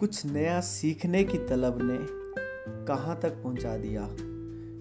कुछ 0.00 0.26
नया 0.26 0.60
सीखने 0.60 1.24
की 1.24 1.38
तलब 1.38 1.78
ने 1.82 1.98
कहाँ 2.84 3.20
तक 3.20 3.30
पहुँचा 3.30 3.76
दिया? 3.76 4.08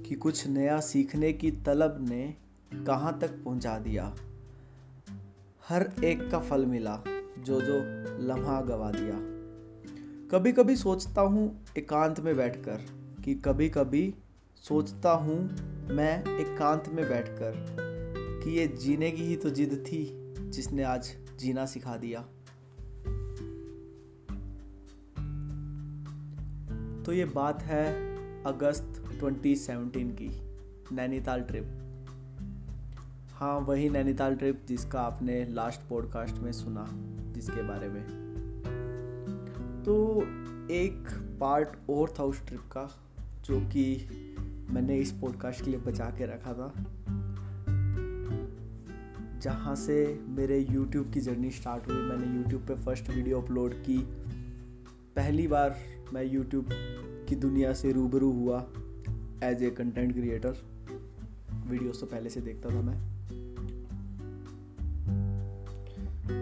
कि 0.08 0.16
कुछ 0.16 0.48
नया 0.48 0.80
सीखने 0.80 1.34
की 1.34 1.52
तलब 1.52 2.10
ने 2.10 2.36
कहाँ 2.74 3.20
तक 3.20 3.28
पहुँचा 3.28 3.80
दिया? 3.80 4.16
हर 5.70 5.92
एक 6.04 6.32
का 6.32 6.40
फल 6.40 6.66
मिला 6.66 7.02
जो 7.40 7.62
जो 7.62 7.80
लम्हा 8.20 8.62
गवा 8.62 8.92
दिया। 8.92 9.16
कभी 10.32 10.52
कभी 10.52 10.76
सोचता 10.76 11.22
हूँ 11.22 11.66
एकांत 11.78 12.20
में 12.20 12.36
बैठकर, 12.36 12.78
कि 13.26 13.36
कभी 13.36 13.70
कभी 13.70 14.16
सोचता 14.64 15.12
हूँ 15.12 15.50
मैं 15.90 16.38
एकांत 16.40 16.84
में 16.90 17.10
बैठकर, 17.10 17.54
कि 18.44 18.52
ये 18.52 18.68
जीने 18.68 19.12
की 19.12 19.24
ही 19.24 19.36
तो 19.36 19.50
जिद 19.50 19.84
थी 19.88 20.34
जिसने 20.50 20.84
आज 20.84 21.14
जीना 21.40 21.66
सिखा 21.66 21.98
दिया। 21.98 22.28
तो 27.08 27.14
ये 27.14 27.26
बात 27.26 27.62
है 27.62 27.94
अगस्त 28.44 29.04
2017 29.24 30.12
की, 30.12 30.42
नैनीताल 30.96 31.42
ट्रिप 31.42 31.68
हाँ 33.34 33.60
वही 33.60 33.90
नैनीताल 33.90 34.36
ट्रिप 34.36 34.62
जिसका 34.68 35.02
आपने 35.02 35.46
लास्ट 35.46 35.90
पॉडकास्ट 35.90 36.36
में 36.36 36.52
सुना, 36.52 36.88
जिसके 37.34 37.62
बारे 37.62 37.90
में. 37.90 38.04
तो 39.86 40.22
एक 40.74 41.08
पार्ट 41.40 41.70
और 41.90 42.14
था 42.20 42.24
उस 42.24 42.46
ट्रिप 42.46 42.60
का, 42.60 43.00
जो 43.46 43.62
कि 43.62 44.08
मैंने 44.72 44.98
इस 44.98 45.12
पॉडकास्ट 45.12 45.66
के 45.66 45.72
लिए 45.72 45.80
बचा 45.80 46.06
के 46.06 46.26
रखा 46.26 46.54
था, 46.54 46.74
जहाँ 49.40 49.76
से 49.76 50.20
मेरे 50.28 50.66
YouTube 50.66 51.14
की 51.14 51.20
जर्नी 51.20 51.52
स्टार्ट 51.52 51.88
हुई. 51.88 51.98
मैंने 51.98 52.44
YouTube 52.44 52.68
पे 52.68 52.76
फ़र्स्ट 52.76 53.10
वीडियो 53.10 53.42
अपलोड 53.42 53.74
की. 53.74 53.98
पहली 55.16 55.48
बार 55.48 55.80
मैं 56.14 56.32
YouTube 56.32 56.72
की 57.30 57.36
दुनिया 57.36 57.74
से 57.74 57.92
रूबरू 57.92 58.32
हुआ 58.32 58.68
as 59.44 59.64
a 59.64 59.70
content 59.70 60.14
creator 60.14 60.56
videos 61.68 62.00
तो 62.00 62.06
पहले 62.06 62.30
से 62.30 62.42
देखता 62.42 62.70
था 62.70 62.82
मैं। 62.82 63.18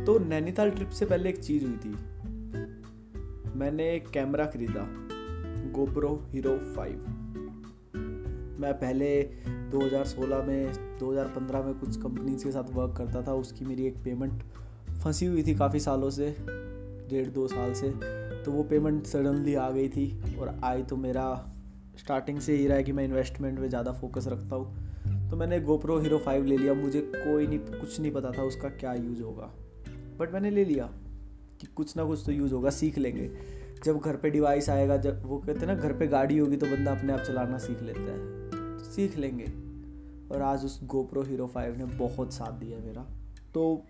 तो 0.05 0.19
नैनीताल 0.19 0.69
ट्रिप 0.69 0.89
से 0.89 1.05
पहले 1.05 1.29
एक 1.29 1.37
चीज़ 1.37 1.65
हुई 1.65 1.77
थी। 1.77 1.89
मैंने 3.55 3.95
एक 3.95 4.09
कैमरा 4.09 4.45
खरीदा 4.45 4.87
गोप्रो 5.71 6.23
हीरो 6.29 6.57
फाइव 6.57 6.97
मैं 8.59 8.73
पहले 8.73 9.23
2016 9.71 10.43
में 10.43 10.73
2015 10.99 11.63
में 11.63 11.73
कुछ 11.73 12.01
कंपनीज़ 12.01 12.43
के 12.43 12.51
साथ 12.51 12.63
वर्क 12.63 12.97
करता 12.97 13.21
था, 13.21 13.33
उसकी 13.33 13.65
मेरी 13.65 13.85
एक 13.85 13.95
पेमेंट 14.03 14.43
फंसी 15.03 15.25
हुई 15.25 15.43
थी 15.43 15.55
काफ़ी 15.55 15.79
सालों 15.79 16.09
से, 16.09 16.35
डेढ़ 17.09 17.27
दो 17.27 17.47
साल 17.47 17.73
से। 17.73 17.89
तो 18.45 18.51
वो 18.51 18.63
पेमेंट 18.63 19.05
सडनली 19.05 19.55
आ 19.55 19.71
गई 19.71 19.89
थी 19.89 20.37
और 20.39 20.59
आई 20.63 20.83
तो 20.83 20.97
मेरा 20.97 21.51
स्टार्टिंग 21.99 22.39
से 22.39 22.55
ही 22.55 22.67
रहा 22.67 22.77
है 22.77 22.83
कि 22.83 22.91
मैं 22.91 23.05
इन्वेस्टमेंट 23.05 23.59
में 23.59 23.69
ज़्यादा 23.69 23.91
फोकस 23.91 24.27
रखता 24.27 24.55
हूँ। 24.55 24.85
तो 25.29 25.37
मैंने 25.37 25.59
गोप्रो 25.59 25.99
हीरो 25.99 26.17
फाइव 26.17 26.45
ले 26.45 26.57
लिया। 26.57 26.73
मुझे 26.73 27.01
कोई 27.01 27.47
नहीं, 27.47 27.59
कुछ 27.59 27.99
नहीं 27.99 28.11
पता 28.11 28.31
था 28.31 28.43
उसका 28.43 28.69
क्या 28.69 28.93
यूज़ 28.93 29.21
होगा। 29.21 29.51
बट 30.19 30.33
मैंने 30.33 30.49
ले 30.49 30.65
लिया 30.65 30.85
कि 31.61 31.67
कुछ 31.67 31.97
ना 31.97 32.03
कुछ 32.03 32.23
तो 32.25 32.31
यूज़ 32.31 32.53
होगा, 32.53 32.69
सीख 32.69 32.97
लेंगे। 32.97 33.31
जब 33.85 33.99
घर 33.99 34.15
पे 34.15 34.29
डिवाइस 34.29 34.69
आएगा, 34.69 34.97
जब 34.97 35.25
वो 35.25 35.37
कहते 35.37 35.59
हैं 35.59 35.67
ना, 35.67 35.75
घर 35.75 35.93
पे 35.93 36.07
गाड़ी 36.07 36.37
होगी 36.37 36.57
तो 36.57 36.65
बंदा 36.65 36.91
अपने 36.91 37.13
आप 37.13 37.19
चलाना 37.19 37.57
सीख 37.57 37.81
लेता 37.81 38.01
है। 38.01 38.49
तो 38.77 38.83
सीख 38.83 39.17
लेंगे। 39.17 39.45
और 40.35 40.41
आज 40.41 40.65
उस 40.65 40.79
गोप्रो 40.83 41.21
हीरो 41.23 41.47
फाइव 41.47 41.77
ने 41.77 41.85
बहुत 41.85 42.33
साथ 42.33 42.51
दिया 42.51 42.77
मेरा। 42.77 43.01
तो 43.53 43.85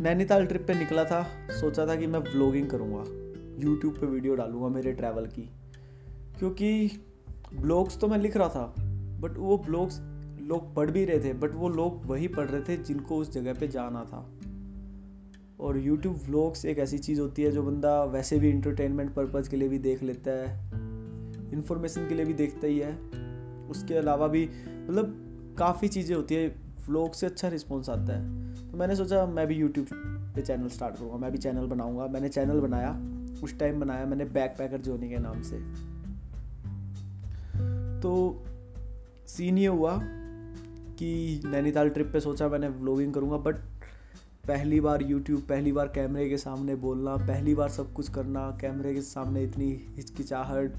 नैनीताल 0.00 0.46
ट्रिप 0.46 0.66
पे 0.66 0.74
निकला 0.74 1.04
था। 1.04 1.22
सोचा 1.50 1.86
था 1.86 1.96
कि 1.96 2.06
मैं 2.06 2.18
व्लॉगिंग 2.18 2.70
करूँगा। 2.70 3.23
यूट्यूब 3.58 3.94
पे 3.94 4.06
वीडियो 4.06 4.34
डालूँगा 4.34 4.68
मेरे 4.68 4.92
ट्रैवल 4.92 5.26
की। 5.26 5.50
क्योंकि 6.38 6.90
ब्लॉग्स 7.54 7.98
तो 7.98 8.08
मैं 8.08 8.18
लिख 8.18 8.36
रहा 8.36 8.48
था 8.48 8.74
बट 9.20 9.38
वो 9.38 9.58
ब्लॉग्स 9.58 10.00
लोग 10.42 10.74
पढ़ 10.74 10.90
भी 10.90 11.04
रहे 11.04 11.24
थे 11.24 11.32
बट 11.32 11.54
वो 11.54 11.68
लोग 11.68 12.06
वही 12.06 12.28
पढ़ 12.28 12.48
रहे 12.48 12.60
थे 12.60 12.82
जिनको 12.82 13.16
उस 13.16 13.32
जगह 13.32 13.54
पे 13.54 13.68
जाना 13.68 14.04
था। 14.04 14.30
और 15.60 15.78
यूट्यूब 15.78 16.16
व्लॉग्स 16.16 16.64
एक 16.64 16.78
ऐसी 16.78 16.98
चीज़ 16.98 17.20
होती 17.20 17.42
है 17.42 17.50
जो 17.50 17.62
बंदा 17.62 18.04
वैसे 18.04 18.38
भी 18.38 18.50
इंटरटेनमेंट 18.50 19.14
पर्पज़ 19.14 19.50
के 19.50 19.56
लिए 19.56 19.68
भी 19.68 19.78
देख 19.78 20.02
लेता 20.02 20.30
है 20.30 20.70
इन्फॉर्मेशन 21.52 22.08
के 22.08 22.14
लिए 22.14 22.24
भी 22.24 22.32
देखता 22.32 22.66
ही 22.66 22.78
है। 22.78 22.92
उसके 23.70 23.94
अलावा 23.94 24.28
भी 24.28 24.48
मतलब 24.88 25.20
काफ़ी 25.58 25.88
चीज़ें 25.88 26.16
होती 26.16 26.34
है 26.34 26.48
व्लॉग 26.88 27.12
से 27.12 27.26
अच्छा 27.26 27.48
रिस्पॉन्स 27.48 27.88
आता 27.88 28.12
है। 28.12 28.44
तो 28.70 28.76
मैंने 28.76 28.96
सोचा 28.96 29.26
मैं 29.26 29.46
भी 29.46 29.54
यूट्यूब 29.54 29.86
पे 30.34 30.42
चैनल 30.42 30.68
स्टार्ट 30.68 30.96
करूँगा, 30.96 31.16
मैं 31.16 31.32
भी 31.32 31.38
चैनल 31.38 31.66
बनाऊँगा, 31.66 32.06
मैंने 32.06 32.28
चैनल 32.28 32.60
बनाया। 32.60 33.13
उस 33.42 33.58
टाइम 33.58 33.80
बनाया 33.80 34.06
मैंने 34.06 34.24
बैक 34.24 34.54
पैकर 34.58 34.80
जोनी 34.80 35.08
के 35.08 35.18
नाम 35.18 35.42
से। 35.42 35.58
तो 38.00 38.44
सीन 39.26 39.58
ये 39.58 39.66
हुआ 39.66 39.98
कि 40.98 41.40
नैनीताल 41.46 41.88
ट्रिप 41.88 42.10
पे 42.12 42.20
सोचा 42.20 42.48
मैंने 42.48 42.68
व्लॉगिंग 42.68 43.14
करूँगा 43.14 43.36
बट 43.36 43.56
पहली 44.46 44.80
बार 44.80 45.02
यूट्यूब 45.02 45.40
पहली 45.40 45.72
बार 45.72 45.88
कैमरे 45.88 46.28
के 46.28 46.38
सामने 46.38 46.74
बोलना, 46.74 47.16
पहली 47.16 47.54
बार 47.54 47.68
सब 47.68 47.92
कुछ 47.92 48.08
करना 48.08 48.58
कैमरे 48.60 48.94
के 48.94 49.02
सामने 49.02 49.42
इतनी 49.42 49.70
हिचकिचाहट, 49.96 50.72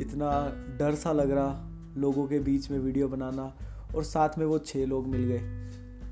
इतना 0.00 0.30
डर 0.78 0.94
सा 0.94 1.12
लग 1.12 1.30
रहा 1.30 1.70
लोगों 1.96 2.26
के 2.26 2.38
बीच 2.38 2.70
में 2.70 2.78
वीडियो 2.78 3.08
बनाना, 3.08 3.52
और 3.96 4.04
साथ 4.04 4.38
में 4.38 4.46
वो 4.46 4.58
छः 4.58 4.86
लोग 4.86 5.06
मिल 5.06 5.24
गए। 5.24 5.68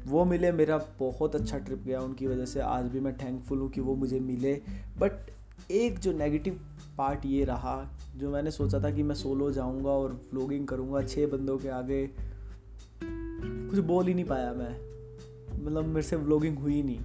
वो 0.07 0.25
मिले 0.25 0.53
मेरा 0.53 0.79
बहुत 0.99 1.35
अच्छा 1.37 1.59
ट्रिप 1.59 1.83
गया, 1.87 2.01
उनकी 2.01 2.27
वजह 2.27 2.45
से 2.45 2.61
आज 2.61 2.85
भी 2.85 3.01
मैं 3.01 3.17
थैंकफुल 3.17 3.59
हूँ 3.59 3.71
कि 3.71 3.81
वो 3.81 3.95
मुझे 3.95 4.21
मिले 4.21 4.55
बट 4.99 5.31
एक 5.71 5.99
जो 5.99 6.13
नेगेटिव 6.13 6.61
पार्ट 6.99 7.27
ये 7.27 7.45
रहा, 7.45 7.91
जो 8.17 8.31
मैंने 8.31 8.51
सोचा 8.51 8.81
था 8.81 8.91
कि 8.91 9.03
मैं 9.03 9.15
सोलो 9.15 9.51
जाऊँगा 9.53 9.91
और 9.91 10.13
व्लॉगिंग 10.33 10.67
करूँगा 10.67 11.03
छः 11.03 11.27
बंदों 11.27 11.59
के 11.59 11.69
आगे, 11.69 12.11
कुछ 13.03 13.79
बोल 13.79 14.07
ही 14.07 14.15
नहीं 14.15 14.25
पाया 14.25 14.53
मैं। 14.53 15.65
मतलब 15.65 15.85
मेरे 15.85 16.03
से 16.03 16.17
व्लॉगिंग 16.17 16.59
हुई 16.59 16.83
नहीं। 16.83 16.99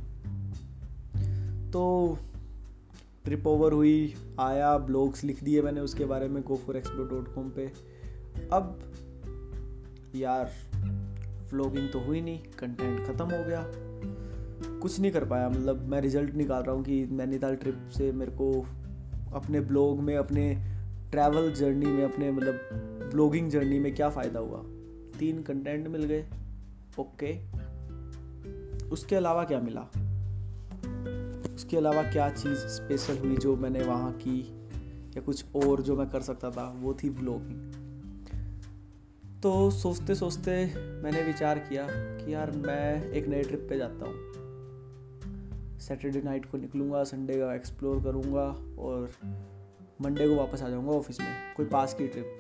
तो 1.72 2.18
ट्रिप 3.26 3.48
ओवर 3.48 3.74
हुई, 3.74 4.14
आया 4.40 4.78
ब्लॉग्स 4.78 5.24
लिख 5.24 5.44
दिए 5.44 5.62
मैंने 5.62 5.82
उसके 5.82 6.06
बारे 6.06 6.28
में 6.28 6.44
go 6.44 6.56
for 6.56 6.78
explo 6.78 7.04
dot 7.04 7.34
com 7.36 7.50
पर 7.50 7.74
अब 8.54 8.80
यार 10.16 10.52
व्लॉगिंग 11.54 11.90
तो 11.90 12.00
हुई 12.00 12.22
नहीं 12.22 12.40
कंटेंट 12.60 13.08
ख़त्म 13.08 13.26
हो 13.26 13.44
गया। 13.44 13.62
कुछ 14.66 15.00
नहीं 15.00 15.12
कर 15.12 15.26
पाया। 15.26 15.50
मतलब 15.50 15.88
मैं 15.88 16.02
रिज़ल्ट 16.02 16.34
निकाल 16.34 16.64
रहा 16.64 16.76
हूँ 16.76 16.84
कि 16.84 17.06
नैनीताल 17.12 17.56
ट्रिप 17.56 17.90
से 17.98 18.12
मेरे 18.12 18.32
को 18.32 18.66
अपने 19.34 19.60
ब्लॉग 19.60 20.00
में, 20.00 20.18
अपने 20.18 20.54
ट्रैवल 21.12 21.52
जर्नी 21.54 21.86
में, 21.86 22.04
अपने 22.04 22.32
मतलब 22.32 22.70
ब्लॉगिंग 23.12 23.50
जर्नी 23.50 23.80
में 23.80 23.96
क्या 23.96 24.10
फ़ायदा 24.10 24.40
हुआ? 24.40 24.64
तीन 25.20 25.42
कंटेंट 25.44 25.88
मिल 25.88 26.04
गए। 26.04 26.26
ओके 27.00 27.34
उसके 28.90 29.16
अलावा 29.16 29.44
क्या 29.44 29.60
मिला? 29.60 29.82
उसके 31.56 31.78
अलावा 31.78 32.04
क्या 32.04 32.30
चीज़ 32.30 32.58
स्पेशल 32.58 33.18
हुई 33.18 33.36
जो 33.36 33.56
मैंने 33.56 33.84
वहाँ 33.84 34.12
की 34.14 34.40
या 35.18 35.22
कुछ 35.22 35.46
और 35.56 35.82
जो 35.82 35.96
मैं 35.96 36.10
कर 36.10 36.22
सकता 36.22 36.52
था? 36.52 36.76
वो 36.80 36.94
थी 36.94 37.10
ब्लॉगिंग 37.10 37.72
तो 39.44 39.72
सोचते 39.72 40.16
सोचते 40.16 40.52
मैंने 40.76 41.22
विचार 41.22 41.60
किया 41.60 41.88
कि 41.92 42.34
यार 42.34 42.52
मैं 42.52 43.12
एक 43.12 43.28
नए 43.28 43.44
ट्रिप 43.44 43.66
पे 43.70 43.78
जाता 43.78 44.06
हूँ। 44.06 44.43
सैटरडे 45.84 46.22
नाइट 46.22 46.46
को 46.46 46.58
निकलूँगा 46.58 47.04
संडे 47.04 47.34
का 47.34 47.54
एक्सप्लोर 47.56 48.04
करूँगा 48.04 48.44
और 48.80 49.10
मंडे 50.02 50.28
को 50.28 50.36
वापस 50.36 50.62
आ 50.64 50.70
जाऊँगा 50.70 50.92
ऑफ़िस 50.92 51.20
में, 51.22 51.56
कोई 51.58 51.66
पास 51.66 51.94
की 51.94 52.08
ट्रिप 52.08 52.40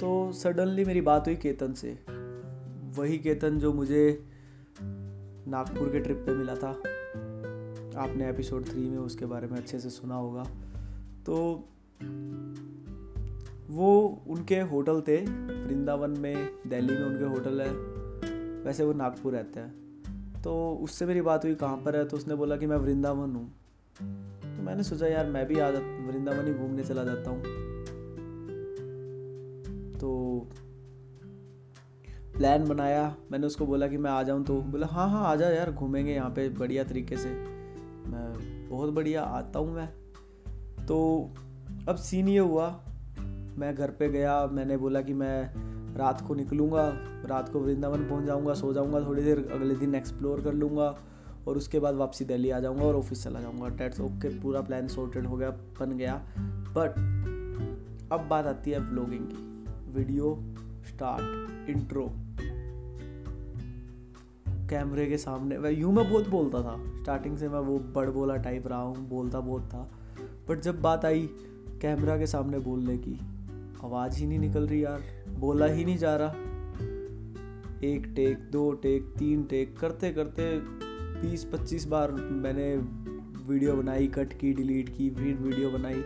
तो 0.00 0.32
सडनली 0.32 0.84
मेरी 0.84 1.00
बात 1.00 1.26
हुई 1.26 1.36
केतन 1.36 1.72
से। 1.72 1.98
वही 2.96 3.18
केतन 3.18 3.58
जो 3.58 3.72
मुझे 3.72 4.24
नागपुर 5.48 5.88
के 5.88 6.00
ट्रिप 6.00 6.16
पे 6.16 6.34
मिला 6.34 6.54
था। 6.54 6.70
आपने 8.02 8.28
एपिसोड 8.30 8.66
थ्री 8.66 8.80
में 8.80 8.98
उसके 8.98 9.26
बारे 9.26 9.46
में 9.46 9.56
अच्छे 9.58 9.78
से 9.78 9.90
सुना 9.90 10.14
होगा। 10.14 10.42
तो 11.26 11.68
वो 13.70 14.22
उनके 14.28 14.60
होटल 14.60 15.00
थे, 15.00 15.20
वृंदावन 15.66 16.10
में, 16.10 16.48
दिल्ली 16.66 16.94
में 16.94 17.06
उनके 17.06 17.24
होटल 17.24 17.60
है। 17.60 17.70
वैसे 18.64 18.84
वो 18.84 18.92
नागपुर 18.92 19.32
रहते 19.32 19.60
हैं। 19.60 19.85
तो 20.46 20.80
उससे 20.82 21.06
मेरी 21.06 21.20
बात 21.20 21.44
हुई, 21.44 21.54
कहाँ 21.54 21.76
पर 21.76 21.96
है? 21.96 22.04
तो 22.04 22.16
उसने 22.16 22.34
बोला 22.34 22.56
कि 22.56 22.66
मैं 22.66 22.76
वृंदावन 22.76 23.30
हूँ। 23.30 23.52
तो 24.56 24.62
मैंने 24.62 24.82
सोचा, 24.82 25.06
यार, 25.06 25.26
मैं 25.26 25.46
भी 25.46 25.58
आ 25.58 25.70
जा, 25.70 25.78
वृंदावन 25.78 26.46
ही 26.46 26.54
घूमने 26.54 26.84
चला 26.84 27.04
जाता 27.04 27.30
हूँ। 27.30 27.42
तो 29.98 30.40
प्लान 32.36 32.68
बनाया। 32.68 33.16
मैंने 33.32 33.46
उसको 33.46 33.66
बोला 33.66 33.88
कि 33.88 33.96
मैं 33.96 34.10
आ 34.10 34.22
जाऊँ 34.22 34.44
तो 34.44 34.62
बोला 34.62 34.86
हाँ 34.86 35.10
हाँ 35.10 35.26
आ 35.26 35.36
जा 35.36 35.48
यार, 35.48 35.72
घूमेंगे 35.72 36.12
यहाँ 36.12 36.30
पे 36.30 36.48
बढ़िया 36.48 36.84
तरीके 36.84 37.16
से। 37.16 37.28
मैं 38.08 38.68
बहुत 38.68 38.90
बढ़िया 38.90 39.22
आता 39.22 39.58
हूँ 39.58 39.74
मैं। 39.74 39.88
तो 40.86 41.28
अब 41.88 41.96
सीन 41.96 42.28
ये 42.28 42.38
हुआ। 42.38 42.84
मैं 43.56 43.74
घर 43.74 43.90
पे 43.90 44.08
गया, 44.08 44.46
मैंने 44.46 44.76
बोला 44.76 45.00
कि 45.00 45.12
मैं 45.12 45.50
रात 45.96 46.20
को 46.20 46.34
निकलूँगा, 46.34 46.88
रात 47.26 47.48
को 47.48 47.60
वृंदावन 47.60 48.08
पहुँच 48.08 48.24
जाऊँगा, 48.24 48.54
सो 48.54 48.72
जाऊँगा 48.72 49.00
थोड़ी 49.00 49.22
देर, 49.22 49.38
अगले 49.52 49.74
दिन 49.74 49.94
एक्सप्लोर 49.94 50.40
कर 50.40 50.54
लूँगा 50.54 50.96
और 51.48 51.56
उसके 51.56 51.78
बाद 51.78 51.94
वापसी 51.94 52.24
दिल्ली 52.24 52.50
आ 52.50 52.60
जाऊँगा 52.60 52.84
और 52.84 52.96
ऑफ़िस 52.96 53.24
चला 53.24 53.40
जाऊँगा। 53.40 53.68
डेट्स 53.68 54.00
ओके 54.00 54.28
पूरा 54.40 54.60
प्लान 54.60 54.88
सॉर्टेड 54.88 55.26
हो 55.26 55.36
गया, 55.36 55.50
बन 55.50 55.96
गया। 55.96 56.14
बट 56.76 56.96
अब 58.12 58.26
बात 58.30 58.46
आती 58.46 58.70
है 58.70 58.80
ब्लॉगिंग 58.90 59.26
की। 59.26 59.92
वीडियो 59.92 60.38
स्टार्ट 60.88 61.68
इंट्रो 61.70 62.10
कैमरे 64.70 65.06
के 65.06 65.18
सामने 65.18 65.56
वह 65.58 65.68
यूँ 65.68 65.92
मैं 65.92 66.08
बहुत 66.10 66.28
बोलता 66.28 66.62
था। 66.62 66.76
स्टार्टिंग 67.02 67.36
से 67.38 67.48
मैं 67.48 67.58
वो 67.58 67.78
बड़ 67.78 68.08
बोला 68.10 68.36
टाइप 68.36 68.66
रहा 68.66 68.80
हूँ, 68.80 69.08
बोलता 69.08 69.40
बहुत 69.40 69.62
था। 69.62 69.88
बट 70.48 70.60
जब 70.60 70.80
बात 70.82 71.04
आई 71.04 71.28
कैमरा 71.82 72.16
के 72.18 72.26
सामने 72.26 72.58
बोलने 72.58 72.96
की, 72.98 73.18
आवाज़ 73.84 74.18
ही 74.18 74.26
नहीं 74.26 74.38
निकल 74.38 74.66
रही 74.66 74.84
यार। 74.84 75.02
बोला 75.38 75.66
ही 75.66 75.84
नहीं 75.84 75.96
जा 75.98 76.14
रहा। 76.16 76.44
एक 77.84 78.06
टेक 78.16 78.38
दो 78.52 78.70
टेक 78.82 79.12
तीन 79.18 79.42
टेक 79.44 79.76
करते 79.78 80.10
करते 80.12 80.44
बीस, 80.58 81.44
पच्चीस 81.44 81.86
बार 81.86 82.12
मैंने 82.12 82.74
वीडियो 83.48 83.74
बनाई 83.76 84.06
कट 84.08 84.32
की 84.32 84.52
डिलीट 84.52 84.88
की, 84.88 85.10
फिर 85.10 85.36
वीडियो 85.36 85.70
बनाई। 85.70 86.02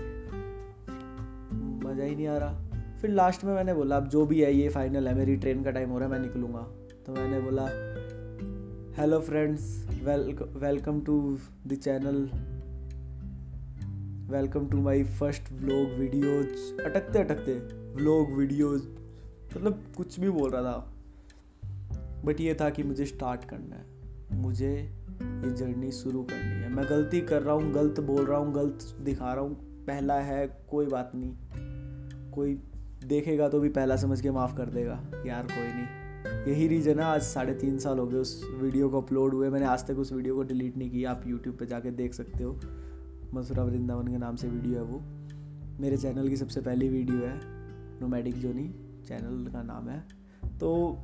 मज़ा 1.85 2.05
ही 2.05 2.17
नहीं 2.17 2.27
आ 2.27 2.37
रहा। 2.37 2.99
फिर 3.01 3.11
लास्ट 3.11 3.45
में 3.45 3.55
मैंने 3.55 3.75
बोला, 3.75 3.97
अब 3.97 4.09
जो 4.09 4.27
भी 4.27 4.41
है, 4.41 4.53
ये 4.55 4.69
फाइनल 4.69 5.09
है, 5.09 5.15
मेरी 5.15 5.37
ट्रेन 5.37 5.63
का 5.65 5.71
टाइम 5.71 5.91
हो 5.91 5.99
रहा 5.99 6.09
है, 6.09 6.13
मैं 6.13 6.21
निकलूँगा। 6.21 6.63
तो 7.07 7.13
मैंने 7.13 7.41
बोला 7.41 7.67
hello 8.97 9.21
friends 9.21 9.63
welcome 10.63 11.01
to 11.01 11.39
the 11.67 11.75
channel 11.75 12.17
welcome 14.33 14.69
to 14.69 14.81
my 14.81 15.03
first 15.19 15.53
vlog 15.53 15.99
videos 15.99 16.83
अटकते 16.83 17.19
अटकते 17.19 17.55
व्लॉग 17.95 18.33
वीडियोज़ 18.33 18.83
मतलब 19.57 19.85
कुछ 19.97 20.21
भी 20.21 20.31
बोल 20.31 20.51
रहा 20.51 20.63
था। 20.63 20.93
बट 22.25 22.41
ये 22.41 22.55
था 22.55 22.71
कि 22.71 22.83
मुझे 22.83 23.07
स्टार्ट 23.07 23.45
करना 23.45 23.77
है। 23.77 23.87
मुझे 24.33 24.75
ये 25.23 25.51
जर्नी 25.51 25.93
शुरू 25.93 26.23
करनी 26.23 26.63
है। 26.63 26.69
मैं 26.69 26.85
गलती 26.85 27.21
कर 27.21 27.43
रहा 27.43 27.55
हूँ, 27.55 27.73
गलत 27.73 28.01
बोल 28.01 28.27
रहा 28.27 28.39
हूँ, 28.39 28.55
गलत 28.55 28.79
दिखा 29.01 29.33
रहा 29.33 29.45
हूँ। 29.45 29.55
पहला 29.87 30.15
है, 30.15 30.65
कोई 30.71 30.87
बात 30.87 31.13
नहीं। 31.15 31.33
कोई 32.31 32.55
देखेगा 33.05 33.49
तो 33.49 33.61
भी 33.61 33.69
पहला 33.69 33.97
समझ 33.97 34.21
के 34.21 34.31
माफ़ 34.31 34.57
कर 34.57 34.67
देगा 34.67 35.05
यार 35.27 35.43
कोई 35.43 35.69
नहीं। 35.69 36.53
यही 36.53 36.69
रीज़न 36.69 36.99
है, 36.99 37.05
आज 37.05 37.23
साढ़े 37.23 37.55
तीन 37.55 37.79
साल 37.79 37.99
हो 37.99 38.07
गए 38.07 38.17
उस 38.17 38.51
वीडियो 38.61 38.89
को 38.89 39.01
अपलोड 39.01 39.35
हुए। 39.35 39.51
मैंने 39.51 39.67
आज 39.67 39.87
तक 39.87 39.99
उस 39.99 40.13
वीडियो 40.13 40.35
को 40.35 40.43
डिलीट 40.43 40.77
नहीं 40.77 40.91
किया। 40.91 41.11
आप 41.11 41.25
यूट्यूब 41.27 41.57
पे 41.57 41.67
जाके 41.67 41.91
देख 41.91 42.15
सकते 42.15 42.45
हो। 42.45 42.61
मथुरा 43.35 43.63
वृंदावन 43.63 44.09
के 44.09 44.19
नाम 44.19 44.37
से 44.37 44.49
वीडियो 44.49 44.75
है 44.75 44.83
वो। 44.83 45.01
मेरे 45.81 45.97
चैनल 45.97 46.29
की 46.29 46.37
सबसे 46.37 46.61
पहली 46.61 46.89
वीडियो 46.89 47.17
है 47.17 47.41
नोमैडिक 48.01 48.35
जोनी 48.35 48.75
चैनल 49.11 49.53
का 49.53 49.63
नाम 49.63 49.89
है। 49.89 50.05
तो 50.59 50.99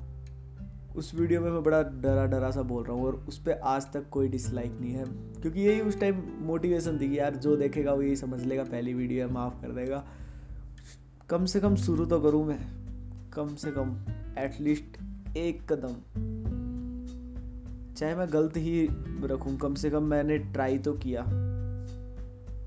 उस 0.97 1.15
वीडियो 1.15 1.41
में 1.41 1.51
मैं 1.51 1.63
बड़ा 1.63 1.83
डरा 1.83 2.27
डरा 2.27 2.51
सा 2.51 2.63
बोल 2.63 2.85
रहा 2.85 2.93
हूँ 2.93 3.05
और 3.07 3.15
उस 3.29 3.39
पर 3.39 3.53
आज 3.53 3.93
तक 3.93 4.09
कोई 4.09 4.29
डिसलाइक 4.29 4.73
नहीं 4.81 4.93
है। 4.93 5.05
क्योंकि 5.41 5.61
यही 5.61 5.81
उस 5.81 6.01
टाइम 6.01 6.23
मोटिवेशन 6.41 6.99
थी 7.01 7.11
कि 7.11 7.19
यार 7.19 7.37
जो 7.37 7.57
देखेगा 7.57 7.93
वो 7.93 8.03
यही 8.03 8.17
समझ 8.17 8.43
लेगा, 8.43 8.65
पहली 8.65 8.95
वीडियो 8.95 9.27
है, 9.27 9.33
माफ़ 9.33 9.63
कर 9.63 9.73
देगा। 9.73 10.05
कम 11.29 11.45
से 11.45 11.61
कम 11.61 11.77
शुरू 11.77 12.07
तो 12.07 12.21
करूँ 12.21 12.47
मैं। 12.47 12.61
कम 13.31 13.55
से 13.55 13.71
कम 13.71 13.97
एटलीस्ट 14.39 14.85
एक 15.37 15.73
कदम। 15.73 15.93
चाहे 17.95 18.15
मैं 18.15 18.33
गलत 18.33 18.57
ही 18.57 18.89
रखूँ, 19.23 19.57
कम 19.57 19.75
से 19.75 19.91
कम 19.91 20.03
मैंने 20.03 20.39
ट्राई 20.39 20.79
तो 20.79 20.93
किया। 20.93 21.23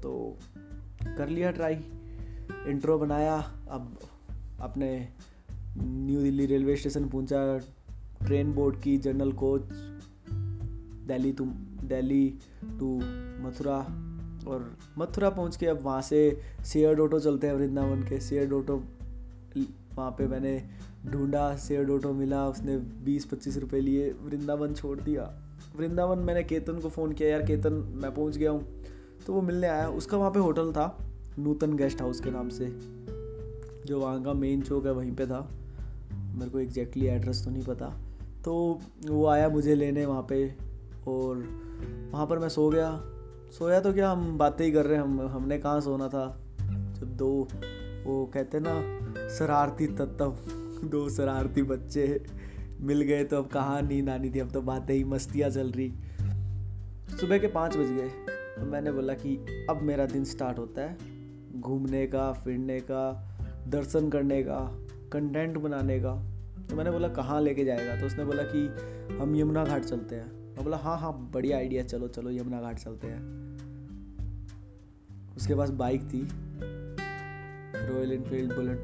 तो 0.01 0.37
कर 1.17 1.29
लिया 1.29 1.51
ट्राई 1.51 1.75
इंट्रो 2.67 2.99
बनाया, 2.99 3.37
अब 3.69 3.99
अपने 4.61 5.09
न्यू 5.77 6.21
दिल्ली 6.21 6.45
रेलवे 6.45 6.75
स्टेशन 6.75 7.09
पहुँचा 7.09 7.57
ट्रेन 8.25 8.53
बोर्ड 8.53 8.81
की 8.81 8.97
general 8.97 9.31
coach, 9.31 9.61
Delhi 11.07 11.31
to 11.31 11.45
Delhi 11.83 12.39
to 12.79 12.95
Mathura, 13.43 13.77
और 14.47 14.77
मथुरा 14.97 15.29
पहुँच 15.29 15.55
के 15.55 15.65
अब 15.65 15.79
वहाँ 15.81 16.01
से 16.01 16.41
शेयर्ड 16.65 16.99
ऑटो 16.99 17.19
चलते 17.19 17.47
हैं 17.47 17.53
वृंदावन 17.53 18.03
के। 18.03 18.19
शेयर्ड 18.19 18.53
ऑटो 18.53 18.83
वहाँ 19.97 20.11
पे 20.11 20.27
मैंने 20.27 20.69
ढूंढा 21.11 21.57
शेयर्ड 21.57 21.89
ऑटो 21.89 22.13
मिला, 22.13 22.47
उसने 22.47 22.77
बीस 22.77 23.25
पच्चीस 23.25 23.57
रुपये 23.57 23.81
लिए, 23.81 24.09
वृंदावन 24.11 24.73
छोड़ 24.73 24.99
दिया। 24.99 25.23
वृंदावन 25.77 26.19
मैंने 26.19 26.43
केतन 26.43 26.79
को 26.79 26.89
फ़ोन 26.89 27.13
किया, 27.13 27.29
यार 27.29 27.41
केतन, 27.41 27.73
मैं 27.73 28.13
पहुँच 28.13 28.37
गया 28.37 28.51
हूँ। 28.51 28.83
तो 29.27 29.33
वो 29.33 29.41
मिलने 29.41 29.67
आया। 29.67 29.89
उसका 29.89 30.17
वहाँ 30.17 30.31
पे 30.31 30.39
होटल 30.39 30.71
था, 30.71 31.05
नूतन 31.39 31.75
गेस्ट 31.75 32.01
हाउस 32.01 32.19
के 32.19 32.31
नाम 32.31 32.49
से। 32.49 32.65
जो 33.89 33.99
वहाँ 33.99 34.23
का 34.23 34.33
मेन 34.33 34.61
चौक 34.61 34.85
है 34.85 34.91
वहीं 34.91 35.15
पे 35.15 35.25
था। 35.25 35.51
मेरे 36.13 36.51
को 36.51 36.59
एग्जैक्टली 36.59 37.05
एड्रेस 37.05 37.45
तो 37.45 37.51
नहीं 37.51 37.63
पता। 37.63 37.85
तो 38.45 38.79
वो 39.09 39.27
आया 39.27 39.49
मुझे 39.49 39.75
लेने 39.75 40.05
वहाँ 40.05 40.25
पे 40.29 40.55
और 41.07 41.37
वहाँ 42.13 42.27
पर 42.27 42.39
मैं 42.39 42.49
सो 42.49 42.69
गया। 42.69 43.01
सोया 43.51 43.79
तो 43.79 43.93
क्या 43.93 44.11
हम 44.11 44.37
बातें 44.37 44.65
ही 44.65 44.71
कर 44.71 44.85
रहे 44.85 44.95
हैं। 44.95 45.03
हम, 45.03 45.21
हमने 45.21 45.57
कहाँ 45.57 45.81
सोना 45.81 46.07
था? 46.07 46.41
जब 46.99 47.17
दो, 47.17 47.47
वो 48.05 48.31
कहते 48.33 48.59
ना, 48.61 48.99
शरारती 49.29 49.87
तत्व 49.87 50.37
दो 50.87 51.09
शरारती 51.09 51.63
बच्चे 51.63 52.25
मिल 52.81 53.01
गए 53.01 53.23
तो 53.23 53.37
अब 53.37 53.47
कहाँ 53.47 53.81
नींद 53.81 54.09
आनी 54.09 54.29
थी? 54.29 54.39
अब 54.39 54.51
तो 54.51 54.61
बातें 54.61 54.93
ही 54.93 55.03
मस्तियाँ 55.03 55.49
चल 55.49 55.71
रही। 55.71 55.93
सुबह 57.21 57.37
के 57.37 57.47
पाँच 57.47 57.77
बज 57.77 57.87
गए। 57.87 58.09
तो 58.29 58.65
मैंने 58.65 58.91
बोला 58.91 59.13
कि 59.13 59.45
अब 59.69 59.81
मेरा 59.81 60.05
दिन 60.05 60.23
स्टार्ट 60.23 60.59
होता 60.59 60.81
है। 60.81 60.97
घूमने 61.61 62.07
का, 62.07 62.31
फिरने 62.31 62.79
का 62.79 63.25
दर्शन 63.69 64.09
करने 64.09 64.43
का 64.43 64.79
कंटेंट 65.13 65.57
बनाने 65.57 65.99
का। 65.99 66.31
तो 66.69 66.75
मैंने 66.75 66.91
बोला, 66.91 67.07
कहाँ 67.07 67.41
लेके 67.41 67.65
जाएगा? 67.65 67.99
तो 67.99 68.05
उसने 68.05 68.25
बोला 68.25 68.43
कि, 68.43 68.67
हम 69.15 69.35
यमुना 69.35 69.65
घाट 69.65 69.83
चलते 69.83 70.15
हैं। 70.15 70.31
मैं 70.31 70.63
बोला 70.63 70.77
हाँ 70.77 70.97
हाँ 70.97 71.31
बढ़िया 71.33 71.57
आइडिया 71.57 71.83
चलो 71.83 72.07
चलो, 72.07 72.31
यमुना 72.31 72.61
घाट 72.61 72.79
चलते 72.79 73.07
हैं। 73.07 73.39
उसके 75.37 75.55
पास 75.55 75.69
बाइक 75.69 76.01
थी 76.01 76.27
Royal 77.87 78.11
Enfield 78.11 78.55
Bullet 78.55 78.79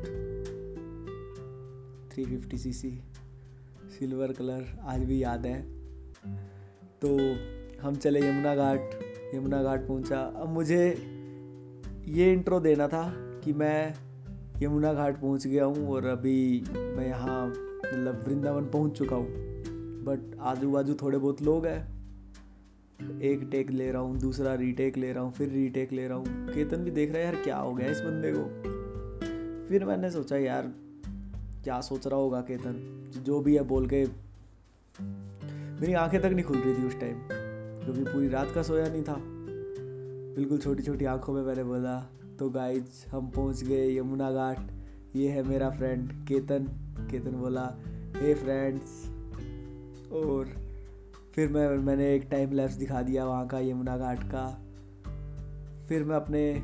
350 2.11 2.57
CC 2.57 3.01
silver 3.99 4.31
colour 4.31 4.79
आज 4.83 5.03
भी 5.03 5.23
याद 5.23 5.45
है। 5.45 5.61
तो 7.01 7.17
हम 7.81 7.95
चले 7.95 8.29
यमुना 8.29 8.55
घाट 8.55 8.79
यमुना 9.35 9.63
घाट 9.63 9.87
पहुँचा। 9.87 10.19
अब 10.19 10.49
मुझे 10.49 10.89
ये 12.07 12.33
इंट्रो 12.33 12.59
देना 12.59 12.87
था 12.87 13.13
कि 13.15 13.53
मैं 13.53 13.93
यमुना 14.62 14.94
घाट 14.94 15.19
पहुँच 15.22 15.48
गया 15.48 15.66
हूँ 15.66 15.90
और 15.90 16.06
अभी 16.06 16.63
मैं 16.69 17.07
यहाँ 17.07 17.48
मतलब 17.48 18.24
वृंदावन 18.28 18.66
पहुँच 18.66 18.97
चुका 18.97 19.16
हूँ। 19.16 19.28
बट 20.06 20.38
आजू 20.42 20.69
बाजू 20.71 20.94
थोड़े 20.94 21.18
बहुत 21.18 21.42
लोग 21.42 21.66
हैं। 21.66 21.95
एक 23.21 23.47
टेक 23.52 23.71
ले 23.71 23.92
रहा 23.92 24.02
हूँ 24.02 24.19
दूसरा 24.19 24.54
रीटेक 24.54 24.97
ले 24.97 25.12
रहा 25.14 25.24
हूँ 25.24 25.31
फिर 25.31 25.50
रीटेक 25.50 25.94
ले 25.94 26.07
रहा 26.07 26.18
हूँ। 26.18 26.26
केतन 26.28 26.78
भी 26.78 26.92
देख 26.92 27.09
रहा 27.09 27.18
है 27.18 27.26
यार 27.26 27.35
क्या 27.35 27.57
हो 27.57 27.74
गया 27.74 27.90
इस 27.92 28.02
बंदे 28.02 28.31
को? 28.35 28.44
फिर 29.69 29.85
मैंने 29.85 30.12
सोचा 30.12 30.38
यार 30.38 30.74
क्या 31.64 31.81
सोच 31.81 32.07
रहा 32.07 32.19
होगा 32.19 32.42
केतन? 32.42 33.12
जो 33.26 33.40
भी 33.40 33.56
है 33.56 33.64
बोल 33.64 33.88
के 33.88 34.06
मेरी 35.81 35.94
आँखें 35.94 36.19
तक 36.21 36.28
नहीं 36.28 36.45
खुल 36.45 36.57
रही 36.57 36.74
थी 36.74 36.88
उस 36.88 37.00
टाइम 37.00 37.19
क्योंकि 37.83 38.04
पूरी 38.04 38.28
रात 38.28 38.52
का 38.56 38.64
सोया 38.64 38.88
नहीं 38.88 39.04
था। 39.04 39.16
बिल्कुल 40.35 40.57
छोटी 40.57 40.83
छोटी 40.83 41.06
आँखों 41.06 41.33
में 41.33 41.42
मैंने 41.44 41.64
बोला 41.64 41.97
तो 42.39 42.49
गाइज़ 42.49 43.09
हम 43.11 43.27
पहुँच 43.27 43.63
गए 43.63 43.97
यमुना 43.97 44.31
घाट। 44.31 44.57
ये 45.15 45.30
है 45.30 45.44
मेरा 45.44 45.69
फ्रेंड 45.69 46.27
केतन। 46.27 46.63
केतन 47.11 47.31
बोला 47.31 47.75
हे 48.15 48.33
hey 48.33 48.44
फ्रेंड्स 48.44 49.11
और 50.11 50.45
फिर 51.35 51.49
मैं, 51.49 51.77
मैंने 51.77 52.15
एक 52.15 52.27
टाइम 52.31 52.51
लैप्स 52.51 52.73
दिखा 52.73 53.01
दिया 53.01 53.25
वहाँ 53.25 53.47
का, 53.47 53.59
यमुना 53.59 53.97
घाट 53.97 54.19
का। 54.19 54.61
फिर 55.89 56.04
मैं 56.04 56.15
अपने, 56.15 56.61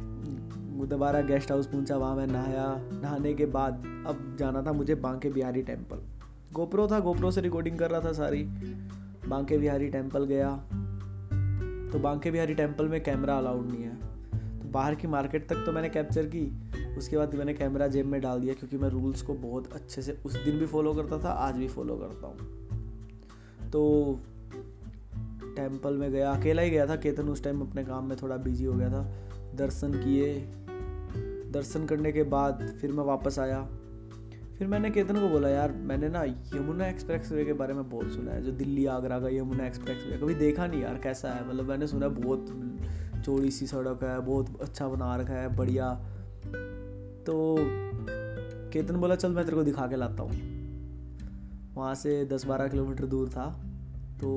दोबारा 0.85 1.21
गेस्ट 1.21 1.51
हाउस 1.51 1.67
पहुँचा, 1.67 1.97
वहाँ 1.97 2.15
मैं 2.15 2.27
नहाया। 2.27 2.75
नहाने 2.77 3.33
के 3.33 3.45
बाद, 3.45 3.73
अब 4.07 4.35
जाना 4.39 4.61
था 4.61 4.73
मुझे 4.73 4.95
बांके 4.95 5.29
बिहारी 5.29 5.61
टेंपल 5.61 5.97
गोप्रो 6.53 6.87
था 6.87 6.99
गोप्रो 6.99 7.31
से 7.31 7.41
रिकॉर्डिंग 7.41 7.79
कर 7.79 7.91
रहा 7.91 8.01
था 8.01 8.11
सारी। 8.11 8.43
बांके 9.27 9.57
बिहारी 9.57 9.87
टेंपल 9.87 10.23
गया। 10.25 10.55
तो 11.91 11.99
बांके 11.99 12.31
बिहारी 12.31 12.53
टेंपल 12.53 12.87
में 12.87 13.03
कैमरा 13.03 13.37
अलाउड 13.37 13.71
नहीं 13.71 13.83
है। 13.83 14.10
बाहर 14.71 14.95
की 14.95 15.07
मार्केट 15.07 15.47
तक 15.49 15.55
तो 15.55 15.71
मैंने 15.71 15.89
कैप्चर 15.89 16.25
की, 16.25 16.61
उसके 16.97 17.17
बाद 17.17 17.35
मैंने 17.35 17.53
कैमरा 17.53 17.87
जेब 17.87 18.05
में 18.05 18.21
डाल 18.21 18.39
दिया 18.39 18.53
क्योंकि 18.53 18.77
मैं 18.77 18.89
रूल्स 18.89 19.21
को 19.21 19.33
बहुत 19.33 19.73
अच्छे 19.73 20.01
से 20.01 20.17
उस 20.25 20.43
दिन 20.43 20.59
भी 20.59 20.65
फॉलो 20.65 20.93
करता 20.93 21.19
था, 21.23 21.29
आज 21.29 21.55
भी 21.55 21.67
फॉलो 21.67 21.95
करता 21.95 22.27
हूँ। 22.27 22.37
तो 23.69 24.19
टेंपल 25.55 25.93
में 25.93 26.11
गया, 26.11 26.31
अकेला 26.31 26.61
ही 26.61 26.69
गया 26.69 26.87
था, 26.87 26.95
केतन 26.95 27.29
उस 27.29 27.43
टाइम 27.43 27.61
अपने 27.61 27.83
काम 27.83 28.05
में 28.05 28.17
थोड़ा 28.21 28.37
बिज़ी 28.37 28.65
हो 28.65 28.73
गया 28.73 28.89
था। 28.89 29.03
दर्शन 29.55 29.93
किए, 29.93 30.35
दर्शन 31.51 31.85
करने 31.85 32.11
के 32.11 32.23
बाद 32.23 32.77
फिर 32.81 32.91
मैं 32.91 33.03
वापस 33.03 33.39
आया। 33.39 33.69
फिर 34.57 34.67
मैंने 34.67 34.89
केतन 34.89 35.13
को 35.13 35.29
बोला, 35.29 35.49
यार, 35.49 35.71
मैंने 35.71 36.09
ना 36.09 36.23
यमुना 36.23 36.87
एक्सप्रेस 36.87 37.31
वे 37.31 37.45
के 37.45 37.53
बारे 37.53 37.73
में 37.73 37.89
बहुत 37.89 38.11
सुना 38.11 38.31
है, 38.31 38.43
जो 38.43 38.51
दिल्ली, 38.51 38.85
आगरा 38.85 39.19
का 39.19 39.29
यमुना 39.29 39.67
एक्सप्रेस 39.67 40.05
वे 40.11 40.17
कभी 40.17 40.33
देखा 40.33 40.67
नहीं 40.67 40.81
यार, 40.81 40.97
कैसा 40.97 41.29
है? 41.29 41.49
मतलब 41.49 41.69
मैंने 41.69 41.87
सुना 41.87 42.07
बहुत 42.07 42.45
चौड़ी 43.21 43.51
सी 43.51 43.67
सड़क 43.67 44.03
है, 44.03 44.19
बहुत 44.19 44.61
अच्छा 44.61 44.87
बना 44.87 45.15
रखा 45.15 45.33
है, 45.33 45.55
बढ़िया। 45.55 45.93
तो 47.25 47.55
केतन 48.71 48.95
बोला, 48.95 49.15
चल 49.15 49.31
मैं 49.31 49.45
तेरे 49.45 49.57
को 49.57 49.63
दिखा 49.63 49.87
के 49.87 49.95
लाता 49.95 50.23
हूँ। 50.23 50.49
वहाँ 51.75 51.93
से 51.95 52.23
दस 52.25 52.45
बारह 52.45 52.67
किलोमीटर 52.67 53.05
दूर 53.05 53.29
था 53.29 53.45
तो 54.21 54.29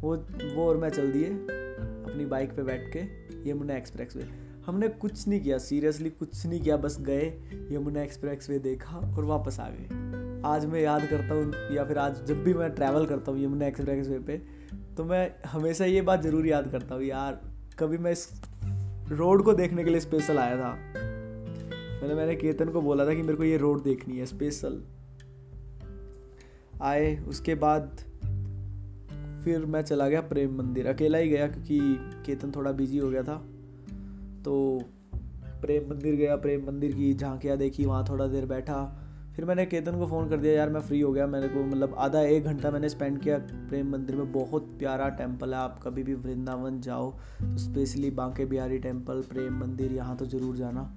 वो 0.00 0.14
वो 0.54 0.68
और 0.68 0.76
मैं 0.76 0.88
चल 0.90 1.10
दिए 1.12 1.26
अपनी 1.26 2.24
बाइक 2.26 2.54
पे 2.56 2.62
बैठ 2.62 2.92
के 2.92 3.50
यमुना 3.50 3.76
एक्सप्रेस 3.76 4.16
वे। 4.16 4.24
हमने 4.66 4.88
कुछ 4.88 5.26
नहीं 5.28 5.40
किया, 5.40 5.58
सीरियसली 5.58 6.10
कुछ 6.10 6.46
नहीं 6.46 6.60
किया, 6.60 6.76
बस 6.76 7.00
गए, 7.00 7.26
यमुना 7.72 8.02
एक्सप्रेस 8.02 8.46
वे 8.50 8.58
देखा 8.58 8.96
और 8.96 9.24
वापस 9.24 9.60
आ 9.60 9.68
गए। 9.70 10.42
आज 10.46 10.66
मैं 10.66 10.80
याद 10.80 11.06
करता 11.06 11.34
हूँ 11.34 11.76
या 11.76 11.84
फिर 11.84 11.98
आज 11.98 12.24
जब 12.26 12.42
भी 12.44 12.54
मैं 12.54 12.70
ट्रैवल 12.70 13.06
करता 13.06 13.32
हूँ 13.32 13.40
यमुना 13.40 13.66
एक्सप्रेस 13.66 14.08
वे 14.08 14.18
पे 14.18 14.40
तो 15.00 15.04
मैं 15.04 15.34
हमेशा 15.46 15.84
ये 15.84 16.00
बात 16.02 16.22
ज़रूर 16.22 16.46
याद 16.46 16.70
करता 16.72 16.94
हूँ, 16.94 17.02
यार। 17.02 17.40
कभी 17.78 17.98
मैं 17.98 18.12
इस 18.12 18.42
रोड 19.08 19.42
को 19.42 19.52
देखने 19.52 19.84
के 19.84 19.90
लिए 19.90 20.00
स्पेशल 20.00 20.38
आया 20.38 20.56
था। 20.56 20.72
मैंने 22.02 22.14
मैंने 22.14 22.34
केतन 22.36 22.68
को 22.68 22.80
बोला 22.80 23.06
था 23.06 23.14
कि 23.14 23.22
मेरे 23.22 23.34
को 23.34 23.44
ये 23.44 23.56
रोड 23.56 23.82
देखनी 23.82 24.18
है 24.18 24.26
स्पेशल 24.26 24.82
आए, 26.82 27.16
उसके 27.16 27.54
बाद 27.54 27.96
फिर 29.44 29.64
मैं 29.66 29.82
चला 29.82 30.08
गया 30.08 30.20
प्रेम 30.20 30.58
मंदिर। 30.58 30.86
अकेला 30.86 31.18
ही 31.18 31.28
गया 31.28 31.48
क्योंकि 31.48 31.80
केतन 32.26 32.52
थोड़ा 32.56 32.72
बिज़ी 32.72 32.98
हो 32.98 33.10
गया 33.10 33.22
था। 33.22 33.36
तो 34.44 34.82
प्रेम 35.62 35.90
मंदिर 35.90 36.14
गया, 36.14 36.36
प्रेम 36.36 36.66
मंदिर 36.66 36.92
की 36.92 37.14
झांकियाँ 37.14 37.56
देखी, 37.56 37.84
वहाँ 37.84 38.04
थोड़ा 38.08 38.26
देर 38.26 38.46
बैठा। 38.46 38.99
फिर 39.36 39.44
मैंने 39.44 39.64
केतन 39.66 39.98
को 39.98 40.06
फ़ोन 40.06 40.28
कर 40.28 40.36
दिया, 40.36 40.52
यार, 40.52 40.70
मैं 40.70 40.80
फ्री 40.80 41.00
हो 41.00 41.12
गया, 41.12 41.26
मेरे 41.26 41.48
को 41.48 41.62
मतलब 41.64 41.94
आधा 41.98 42.20
एक 42.20 42.44
घंटा 42.44 42.70
मैंने 42.70 42.88
स्पेंड 42.88 43.18
किया। 43.18 43.38
प्रेम 43.38 43.90
मंदिर 43.92 44.16
में 44.16 44.32
बहुत 44.32 44.66
प्यारा 44.78 45.08
टेंपल 45.08 45.54
है, 45.54 45.60
आप 45.60 45.78
कभी 45.82 46.02
भी 46.02 46.14
वृंदावन 46.14 46.80
जाओ 46.80 47.10
तो 47.10 47.56
स्पेशली 47.58 48.10
बांके 48.10 48.44
बिहारी 48.44 48.78
टेंपल 48.78 49.22
प्रेम 49.22 49.60
मंदिर, 49.60 49.92
यहाँ 49.92 50.16
तो 50.16 50.26
ज़रूर 50.26 50.56
जाना। 50.56 50.90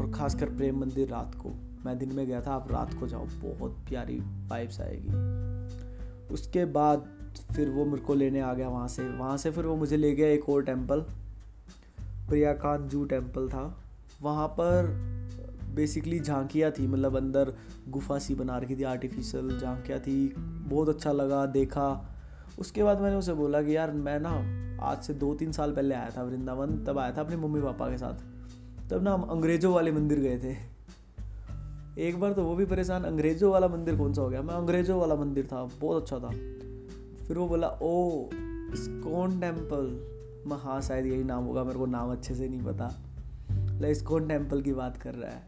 और 0.00 0.10
ख़ासकर 0.12 0.46
प्रेम 0.46 0.78
मंदिर 0.80 1.08
रात 1.08 1.34
को। 1.34 1.50
मैं 1.84 1.98
दिन 1.98 2.12
में 2.12 2.26
गया 2.26 2.40
था, 2.40 2.52
आप 2.52 2.72
रात 2.72 2.94
को 2.94 3.06
जाओ, 3.06 3.26
बहुत 3.42 3.76
प्यारी 3.88 4.18
वाइब्स 4.48 4.80
आएगी। 4.80 6.34
उसके 6.34 6.64
बाद 6.64 7.08
फिर 7.56 7.68
वो 7.68 7.84
मेरे 7.84 8.02
को 8.02 8.14
लेने 8.14 8.40
आ 8.40 8.52
गया 8.54 8.68
वहाँ 8.68 8.88
से। 8.88 9.08
वहाँ 9.08 9.36
से 9.36 9.50
फिर 9.50 9.66
वो 9.66 9.76
मुझे 9.76 9.96
ले 9.96 10.14
गया 10.14 10.28
एक 10.28 10.48
और 10.48 10.62
टेंपल 10.62 11.00
प्रियाकांत 12.28 12.88
जू 12.90 13.04
टेंपल 13.04 13.48
था। 13.48 13.62
वहाँ 14.22 14.48
पर 14.48 14.90
बेसिकली 15.78 16.20
झांकियाँ 16.20 16.70
थी 16.70 16.86
मतलब 16.86 17.16
अंदर 17.16 17.54
गुफा 17.88 18.18
सी 18.18 18.34
बना 18.34 18.58
रखी 18.58 18.76
थी 18.76 18.82
आर्टिफिशियल 18.82 19.58
झांकियाँ 19.58 20.00
थी, 20.00 20.34
बहुत 20.38 20.88
अच्छा 20.88 21.12
लगा, 21.12 21.46
देखा। 21.46 22.14
उसके 22.58 22.82
बाद 22.82 23.00
मैंने 23.00 23.16
उसे 23.16 23.32
बोला 23.32 23.62
कि 23.62 23.76
यार, 23.76 23.92
मैं 23.92 24.20
ना 24.20 24.58
आज 24.84 25.02
से 25.02 25.14
दो 25.14 25.34
तीन 25.34 25.52
साल 25.52 25.72
पहले 25.72 25.94
आया 25.94 26.10
था 26.16 26.22
वृंदावन, 26.22 26.84
तब 26.84 26.98
आया 26.98 27.12
था 27.12 27.20
अपने 27.20 27.36
मम्मी 27.36 27.62
पापा 27.62 27.90
के 27.90 27.98
साथ। 27.98 28.14
तब 28.90 29.02
ना 29.02 29.14
हम 29.14 29.22
अंग्रेज़ों 29.22 29.74
वाले 29.74 29.92
मंदिर 29.92 30.18
गए 30.18 30.38
थे। 30.38 30.78
एक 32.08 32.20
बार 32.20 32.32
तो 32.32 32.44
वो 32.44 32.56
भी 32.56 32.64
परेशान, 32.64 33.04
अंग्रेज़ों 33.04 33.52
वाला 33.52 33.68
मंदिर 33.68 33.96
कौन 33.96 34.14
सा 34.14 34.22
हो 34.22 34.28
गया? 34.28 34.42
मैं 34.42 34.54
अंग्रेज़ों 34.54 35.00
वाला 35.00 35.14
मंदिर 35.14 35.46
था, 35.46 35.68
बहुत 35.80 36.02
अच्छा 36.02 36.18
था। 36.18 36.30
फिर 37.24 37.38
वो 37.38 37.48
बोला, 37.48 37.68
ओ, 37.68 38.26
इस्कॉन 38.72 39.40
टेंपल 39.40 40.14
मैं 40.46 40.56
हाँ 40.56 40.80
शायद 40.80 41.06
यही 41.06 41.24
नाम 41.24 41.44
होगा, 41.44 41.64
मेरे 41.64 41.78
को 41.78 41.86
नाम 41.86 42.12
अच्छे 42.12 42.34
से 42.34 42.48
नहीं 42.48 42.62
पता। 42.62 42.94
ला, 43.50 43.88
इस्कॉन 43.88 44.28
टेंपल 44.28 44.62
की 44.62 44.72
बात 44.72 44.96
कर 44.96 45.14
रहा 45.14 45.30
है। 45.30 45.47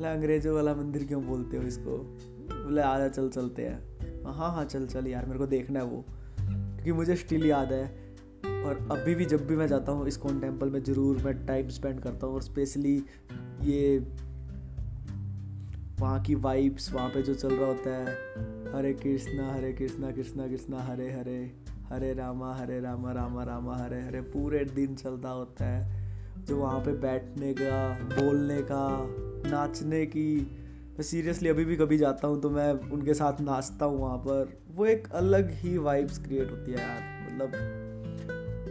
ला 0.00 0.12
अंग्रेज़ों 0.12 0.54
वाला 0.54 0.74
मंदिर 0.74 1.04
क्यों 1.04 1.24
बोलते 1.24 1.56
हो 1.56 1.62
इसको? 1.62 1.96
बोले, 2.64 2.80
आजा, 2.80 3.08
चल, 3.08 3.28
चलते 3.28 3.62
हैं। 3.62 3.98
हाँ 4.24 4.54
हाँ 4.54 4.64
चल 4.64 4.86
चल 4.86 5.06
यार, 5.06 5.26
मेरे 5.26 5.38
को 5.38 5.46
देखना 5.46 5.78
है 5.78 5.84
वो, 5.84 6.04
क्योंकि 6.40 6.92
मुझे 6.92 7.16
स्टिल 7.16 7.46
याद 7.46 7.72
है। 7.72 7.84
और 8.64 8.88
अभी 8.92 9.14
भी, 9.14 9.24
जब 9.24 9.46
भी 9.46 9.56
मैं 9.56 9.66
जाता 9.66 9.92
हूँ, 9.92 10.06
इस्कॉन 10.08 10.40
टेंपल 10.40 10.70
में 10.70 10.82
ज़रूर 10.84 11.16
मैं 11.16 11.46
टाइम 11.46 11.68
स्पेंड 11.68 12.00
करता 12.00 12.26
हूँ, 12.26 12.34
और 12.34 12.42
स्पेशली 12.42 13.04
ये 13.62 13.98
वहाँ 16.00 16.20
की 16.20 16.34
वाइब्स, 16.34 16.92
वहाँ 16.92 17.08
पे 17.08 17.22
जो 17.22 17.34
चल 17.34 17.54
रहा 17.54 17.68
होता 17.68 17.90
है, 17.90 18.06
हरे 18.74 18.92
कृष्णा 18.92 19.52
हरे 19.52 19.72
कृष्णा 19.72 20.10
कृष्णा 20.10 20.48
कृष्णा, 20.48 20.82
हरे 20.82 21.12
हरे 21.12 21.56
हरे 21.92 22.14
रामा 22.14 22.54
हरे 22.54 22.80
रामा 22.80 23.12
रामा 23.12 23.42
रामा, 23.44 23.76
हरे 23.76 24.02
हरे, 24.02 24.20
पूरे 24.20 24.64
दिन 24.64 24.94
चलता 24.94 25.28
होता 25.28 25.64
है, 25.64 26.08
जो 26.44 26.56
वहाँ 26.56 26.80
पे 26.80 26.92
बैठने 26.92 27.54
का, 27.54 27.92
बोलने 27.92 28.62
का 28.62 28.84
नाचने 29.46 30.06
की, 30.06 30.38
मैं 30.92 31.02
सीरियसली 31.02 31.48
अभी 31.48 31.64
भी 31.64 31.76
कभी 31.76 31.98
जाता 31.98 32.28
हूँ 32.28 32.40
तो 32.40 32.50
मैं 32.50 32.72
उनके 32.72 33.14
साथ 33.14 33.40
नाचता 33.40 33.84
हूँ 33.84 34.00
वहाँ 34.00 34.18
पर। 34.18 34.58
वो 34.70 34.86
एक 34.86 35.08
अलग 35.12 35.50
ही 35.50 35.78
वाइब्स 35.78 36.18
क्रिएट 36.18 36.50
होती 36.50 36.72
है 36.72 36.78
यार। 36.78 37.32
मतलब 37.32 37.50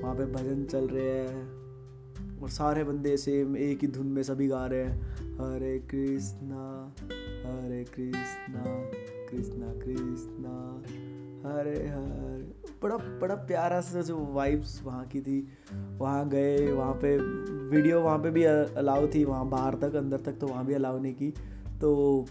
वहाँ 0.04 0.16
पे 0.16 0.26
भजन 0.26 0.64
चल 0.66 0.88
रहे 0.88 1.12
हैं 1.12 2.40
और 2.42 2.50
सारे 2.50 2.84
बंदे 2.84 3.18
सेम 3.18 3.58
एक 3.58 3.82
ही 3.82 3.88
धुन 3.88 4.08
में 4.08 4.24
सभी 4.24 4.48
गा 4.48 4.66
रहे 4.66 4.84
हैं। 4.84 5.02
हरे 5.38 5.80
कृष्णा 5.80 6.96
हरे 7.46 7.84
कृष्णा 7.84 8.64
कृष्णा 9.30 9.74
कृष्णा। 9.86 11.17
हरे 11.46 11.88
हरे। 11.88 12.68
बड़ा 12.84 12.98
बड़ा 12.98 13.36
प्यारा 13.36 13.82
सा 13.82 14.02
जो 14.02 14.26
वाइब्स 14.26 14.84
वहाँ 14.84 15.06
की 15.06 15.22
थी। 15.22 15.48
वहाँ 15.74 16.30
गए, 16.30 16.72
वहाँ 16.72 16.94
पे 16.94 17.18
वीडियो 17.68 18.02
वहाँ 18.02 18.20
पे 18.20 18.32
भी 18.32 18.44
अलाउ 18.44 19.08
थी। 19.08 19.24
वहाँ 19.24 19.50
बाहर 19.50 19.76
तक, 19.76 19.96
अंदर 19.96 20.18
तक 20.18 20.34
तो 20.34 20.48
वहाँ 20.48 20.66
भी 20.66 20.74
अलाउ 20.74 21.00
नहीं 21.00 21.14
की। 21.14 21.34
तो 21.82 22.26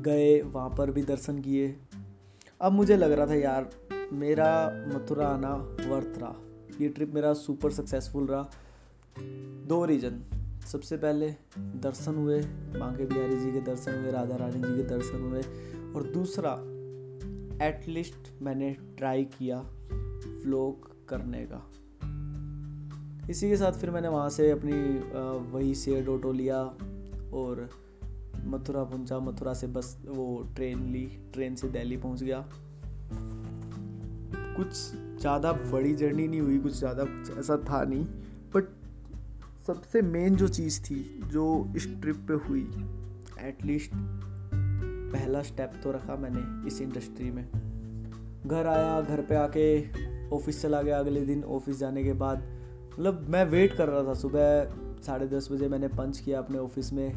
गए, 0.00 0.42
वहाँ 0.42 0.74
पर 0.78 0.90
भी 0.90 1.02
दर्शन 1.02 1.38
किए। 1.38 1.76
अब 2.60 2.72
मुझे 2.72 2.96
लग 2.96 3.12
रहा 3.12 3.26
था, 3.26 3.34
यार, 3.34 3.70
मेरा 4.12 4.72
मथुरा 4.88 5.28
आना 5.28 5.54
वर्थ 5.88 6.18
रहा। 6.18 6.34
ये 6.80 6.88
ट्रिप 6.88 7.14
मेरा 7.14 7.32
सुपर 7.32 7.70
सक्सेसफुल 7.70 8.26
रहा। 8.26 8.50
दो 9.66 9.84
रीज़न 9.84 10.22
सबसे 10.72 10.96
पहले, 10.96 11.34
दर्शन 11.58 12.14
हुए। 12.14 12.40
बांके 12.80 13.04
बिहारी 13.04 13.40
जी 13.40 13.52
के 13.52 13.60
दर्शन 13.60 14.02
हुए, 14.02 14.10
राधा 14.10 14.36
रानी 14.36 14.52
जी 14.52 14.76
के 14.76 14.82
दर्शन 14.82 15.20
हुए। 15.22 15.42
और 15.96 16.02
दूसरा 16.02 16.71
एटलीस्ट 17.62 18.32
मैंने 18.42 18.70
ट्राई 18.98 19.24
किया 19.32 19.58
व्लॉग 20.44 20.90
करने 21.08 21.46
का। 21.52 21.62
इसी 23.30 23.48
के 23.48 23.56
साथ 23.56 23.72
फिर 23.72 23.90
मैंने 23.90 24.08
वहाँ 24.08 24.30
से 24.30 24.50
अपनी 24.50 24.72
वही 25.52 25.74
शेड 25.74 26.08
ऑटो 26.08 26.32
लिया 26.32 26.62
और 27.34 27.68
मथुरा 28.44 28.82
पहुँचा। 28.84 29.18
मथुरा 29.18 29.54
से 29.54 29.66
बस 29.66 29.96
वो 30.06 30.26
ट्रेन 30.56 30.86
ली। 30.92 31.06
ट्रेन 31.34 31.54
से 31.56 31.68
दिल्ली 31.68 31.96
पहुँच 31.96 32.22
गया। 32.22 32.44
कुछ 34.56 34.74
ज़्यादा 35.20 35.52
बड़ी 35.52 35.94
जर्नी 35.94 36.26
नहीं 36.28 36.40
हुई, 36.40 36.58
कुछ 36.58 36.72
ज़्यादा 36.72 37.04
कुछ 37.04 37.38
ऐसा 37.38 37.56
था 37.70 37.82
नहीं 37.84 38.04
बट 38.54 38.64
सबसे 39.66 40.02
मेन 40.02 40.36
जो 40.36 40.48
चीज़ 40.48 40.80
थी, 40.82 41.20
जो 41.24 41.72
इस 41.76 41.86
ट्रिप 42.00 42.16
पे 42.28 42.34
हुई 42.48 42.66
एटलीस्ट 43.40 43.92
पहला 45.12 45.42
स्टेप 45.42 45.72
तो 45.82 45.92
रखा 45.92 46.16
मैंने 46.16 46.66
इस 46.66 46.80
इंडस्ट्री 46.80 47.30
में। 47.30 47.44
घर 48.46 48.66
आया, 48.66 49.00
घर 49.00 49.20
पे 49.20 49.34
आके 49.34 50.30
ऑफ़िस 50.30 50.62
चला 50.62 50.82
गया। 50.82 50.98
अगले 50.98 51.20
दिन 51.20 51.44
ऑफ़िस 51.44 51.78
जाने 51.78 52.04
के 52.04 52.12
बाद 52.12 52.42
मतलब 52.92 53.26
मैं 53.28 53.44
वेट 53.44 53.74
कर 53.74 53.88
रहा 53.88 54.02
था। 54.04 54.14
सुबह 54.14 55.00
साढ़े 55.02 55.26
दस 55.26 55.48
बजे 55.52 55.68
मैंने 55.68 55.88
पंच 55.88 56.18
किया 56.18 56.38
अपने 56.38 56.58
ऑफ़िस 56.58 56.92
में। 56.92 57.12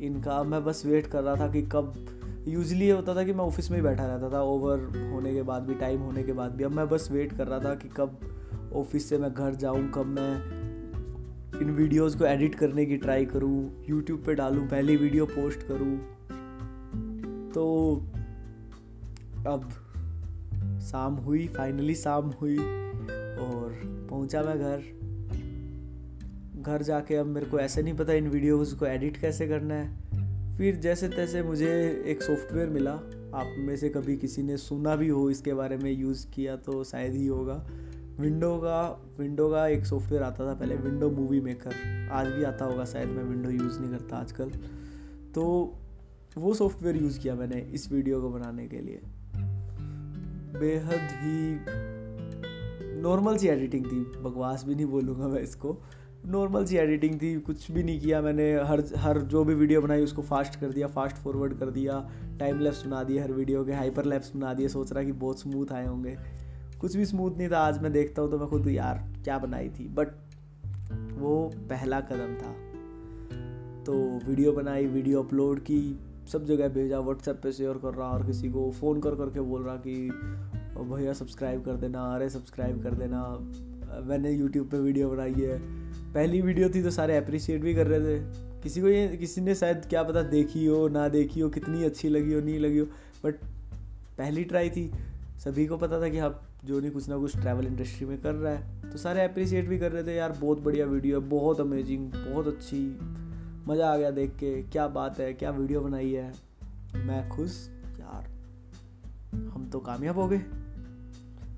इनका 0.00 0.42
मैं 0.42 0.64
बस 0.64 0.82
वेट 0.86 1.06
कर 1.06 1.22
रहा 1.22 1.36
था 1.36 1.50
कि 1.52 1.62
कब 1.62 1.94
यूजली 2.48 2.84
ये 2.84 2.92
होता 2.92 3.14
था 3.14 3.22
कि 3.24 3.32
मैं 3.32 3.44
ऑफ़िस 3.44 3.70
में 3.70 3.78
ही 3.78 3.82
बैठा 3.82 4.06
रहता 4.06 4.30
था। 4.30 4.42
ओवर 4.42 4.78
होने 5.12 5.34
के 5.34 5.42
बाद 5.42 5.62
भी 5.62 5.74
टाइम 5.74 6.00
होने 6.00 6.22
के 6.22 6.32
बाद 6.32 6.52
भी। 6.52 6.64
अब 6.64 6.70
मैं 6.70 6.88
बस 6.88 7.08
वेट 7.12 7.32
कर 7.32 7.46
रहा 7.46 7.58
था 7.58 7.74
कि 7.74 7.88
कब 7.88 8.18
ऑफ़िस 8.74 9.08
से 9.08 9.18
मैं 9.18 9.32
घर 9.34 9.54
जाऊँ, 9.54 9.90
कब 9.90 10.06
मैं 10.06 11.60
इन 11.60 11.70
वीडियोस 11.70 12.14
को 12.16 12.24
एडिट 12.24 12.54
करने 12.54 12.86
की 12.86 12.96
ट्राई 12.96 13.26
करूँ। 13.26 13.84
यूट्यूब 13.88 14.22
पे 14.26 14.34
डालूँ, 14.34 14.66
पहली 14.68 14.96
वीडियो 14.96 15.26
पोस्ट 15.26 15.62
करूँ। 15.62 15.98
तो 17.54 17.64
अब 19.46 19.68
शाम 20.82 21.14
हुई 21.14 21.46
फाइनली 21.48 21.94
शाम 21.94 22.30
हुई 22.30 22.58
और 22.58 23.80
पहुँचा 24.10 24.42
मैं 24.42 24.58
घर। 24.58 24.82
घर 26.62 26.82
जाके 26.82 27.14
अब 27.14 27.26
मेरे 27.26 27.46
को 27.46 27.58
ऐसे 27.58 27.82
नहीं 27.82 27.94
पता 27.94 28.12
इन 28.12 28.28
वीडियोस 28.28 28.72
को 28.72 28.86
एडिट 28.86 29.16
कैसे 29.16 29.48
करना 29.48 29.74
है। 29.74 30.56
फिर 30.56 30.76
जैसे 30.76 31.08
तैसे 31.08 31.42
मुझे 31.42 32.04
एक 32.06 32.22
सॉफ्टवेयर 32.22 32.68
मिला। 32.68 32.92
आप 33.34 33.54
में 33.58 33.76
से 33.76 33.88
कभी 33.88 34.16
किसी 34.16 34.42
ने 34.42 34.56
सुना 34.56 34.96
भी 34.96 35.08
हो 35.08 35.30
इसके 35.30 35.54
बारे 35.54 35.76
में 35.76 35.92
यूज़ 35.92 36.26
किया 36.30 36.56
तो 36.56 36.84
शायद 36.84 37.12
ही 37.12 37.26
होगा। 37.26 37.66
विंडो 38.20 38.56
का 38.58 39.02
विंडो 39.18 39.50
का 39.50 39.66
एक 39.66 39.86
सॉफ्टवेयर 39.86 40.22
आता 40.22 40.46
था 40.46 40.54
पहले 40.54 40.76
विंडो 40.76 41.10
मूवी 41.10 41.40
मेकर 41.40 42.08
आज 42.12 42.26
भी 42.26 42.44
आता 42.44 42.64
होगा 42.64 42.84
शायद, 42.84 43.08
मैं 43.08 43.24
विंडो 43.24 43.50
यूज़ 43.50 43.80
नहीं 43.80 43.90
करता 43.90 44.16
आजकल। 44.16 44.50
तो 45.34 45.74
वो 46.40 46.54
सॉफ्टवेयर 46.54 46.96
यूज़ 46.96 47.20
किया 47.20 47.34
मैंने 47.34 47.60
इस 47.60 47.92
वीडियो 47.92 48.20
को 48.20 48.28
बनाने 48.28 48.66
के 48.68 48.80
लिए। 48.80 49.00
बेहद 50.58 51.08
ही 51.12 51.56
नॉर्मल 53.02 53.36
सी 53.36 53.48
एडिटिंग 53.48 53.84
थी। 53.86 54.00
बकवास 54.22 54.64
भी 54.64 54.74
नहीं 54.74 54.86
बोलूँगा 54.86 55.28
मैं 55.28 55.40
इसको। 55.40 55.78
नॉर्मल 56.26 56.64
सी 56.64 56.76
एडिटिंग 56.76 57.22
थी, 57.22 57.40
कुछ 57.40 57.70
भी 57.70 57.82
नहीं 57.82 58.00
किया 58.00 58.20
मैंने। 58.22 58.52
हर 58.54 58.84
हर 58.96 59.18
जो 59.18 59.44
भी 59.44 59.54
वीडियो 59.54 59.80
बनाई, 59.82 60.02
उसको 60.02 60.22
फास्ट 60.22 60.60
कर 60.60 60.70
दिया 60.70 60.86
फास्ट 60.86 61.16
फॉरवर्ड 61.16 61.58
कर 61.58 61.70
दिया 61.70 62.10
टाइम 62.38 62.60
लैप्स 62.60 62.86
बना 62.86 63.02
दिया 63.04 63.22
हर 63.22 63.32
वीडियो 63.32 63.64
के 63.64 63.72
हाइपर 63.72 64.04
लैप्स 64.04 64.36
बना 64.36 64.54
दिए। 64.54 64.68
सोच 64.68 64.92
रहा 64.92 65.04
कि 65.04 65.12
बहुत 65.12 65.40
स्मूथ 65.40 65.72
आए 65.72 65.86
होंगे। 65.86 66.16
कुछ 66.80 66.96
भी 66.96 67.06
स्मूथ 67.06 67.36
नहीं 67.38 67.48
था। 67.48 67.58
आज 67.58 67.82
मैं 67.82 67.92
देखता 67.92 68.22
हूँ 68.22 68.30
तो 68.30 68.38
मैं 68.38 68.48
खुद 68.48 68.68
यार 68.68 69.12
क्या 69.24 69.38
बनाई 69.38 69.68
थी। 69.68 69.88
बट 69.88 70.08
वो 71.12 71.50
पहला 71.56 72.00
कदम 72.00 72.34
था। 72.34 72.54
तो 73.84 73.92
वीडियो 74.28 74.52
बनाई 74.52 74.86
वीडियो 74.86 75.22
अपलोड 75.22 75.60
की 75.60 75.98
सब 76.28 76.44
जगह 76.46 76.68
भेजा 76.68 76.98
व्हाट्सएप 77.00 77.40
पे 77.42 77.52
शेयर 77.52 77.78
कर 77.78 77.94
रहा 77.94 78.08
और 78.08 78.26
किसी 78.26 78.48
को 78.48 78.70
फ़ोन 78.70 79.00
कर 79.00 79.14
करके 79.14 79.40
बोल 79.40 79.62
रहा 79.62 79.76
कि 79.76 79.94
भैया 80.84 81.12
सब्सक्राइब 81.12 81.64
कर 81.64 81.76
देना, 81.76 82.02
अरे 82.14 82.28
सब्सक्राइब 82.30 82.82
कर 82.82 82.94
देना। 82.94 83.22
मैंने 84.06 84.30
यूट्यूब 84.30 84.68
पे 84.68 84.78
वीडियो 84.78 85.10
बनाई 85.10 85.34
है। 85.34 85.58
पहली 86.14 86.40
वीडियो 86.40 86.68
थी 86.68 86.82
तो 86.82 86.90
सारे 86.90 87.16
अप्रिशिएट 87.16 87.62
भी 87.62 87.74
कर 87.74 87.86
रहे 87.86 88.00
थे। 88.00 88.20
किसी 88.62 88.80
को 88.80 88.88
ये, 88.88 89.08
किसी 89.08 89.40
ने 89.40 89.54
शायद 89.54 89.84
क्या 89.86 90.02
पता 90.02 90.22
देखी 90.22 90.66
हो, 90.66 90.88
ना 90.88 91.08
देखी 91.08 91.40
हो, 91.40 91.48
कितनी 91.48 91.84
अच्छी 91.84 92.08
लगी 92.08 92.34
हो, 92.34 92.40
नहीं 92.40 92.58
लगी 92.58 92.78
हो 92.78 92.86
बट 93.24 93.34
पहली 94.18 94.44
ट्राई 94.44 94.70
थी। 94.70 94.90
सभी 95.44 95.66
को 95.66 95.76
पता 95.76 96.00
था 96.00 96.08
कि 96.08 96.18
आप 96.18 96.42
जो 96.64 96.80
नहीं 96.80 96.90
कुछ 96.90 97.08
ना 97.08 97.16
कुछ 97.18 97.36
ट्रैवल 97.36 97.66
इंडस्ट्री 97.66 98.06
में 98.06 98.20
कर 98.22 98.34
रहा 98.34 98.52
है। 98.52 98.90
तो 98.90 98.98
सारे 98.98 99.24
अप्रिशिएट 99.24 99.68
भी 99.68 99.78
कर 99.78 99.92
रहे 99.92 100.02
थे, 100.04 100.14
यार 100.14 100.32
बहुत 100.32 100.60
बढ़िया 100.60 100.86
वीडियो 100.86 101.20
है, 101.20 101.28
बहुत 101.28 101.60
अमेजिंग 101.60 102.10
बहुत 102.12 102.46
अच्छी 102.46 102.86
मज़ा 103.68 103.92
आ 103.92 103.96
गया 103.96 104.10
देख 104.10 104.30
के, 104.30 104.62
क्या 104.62 104.88
बात 104.88 105.18
है, 105.18 105.32
क्या 105.34 105.50
वीडियो 105.50 105.80
बनाई 105.80 106.12
है। 106.12 106.34
मैं 106.96 107.28
खुश, 107.28 107.68
यार, 108.00 108.24
हम 109.48 109.70
तो 109.72 109.80
कामयाब 109.80 110.18
हो 110.18 110.28
गए। 110.28 110.38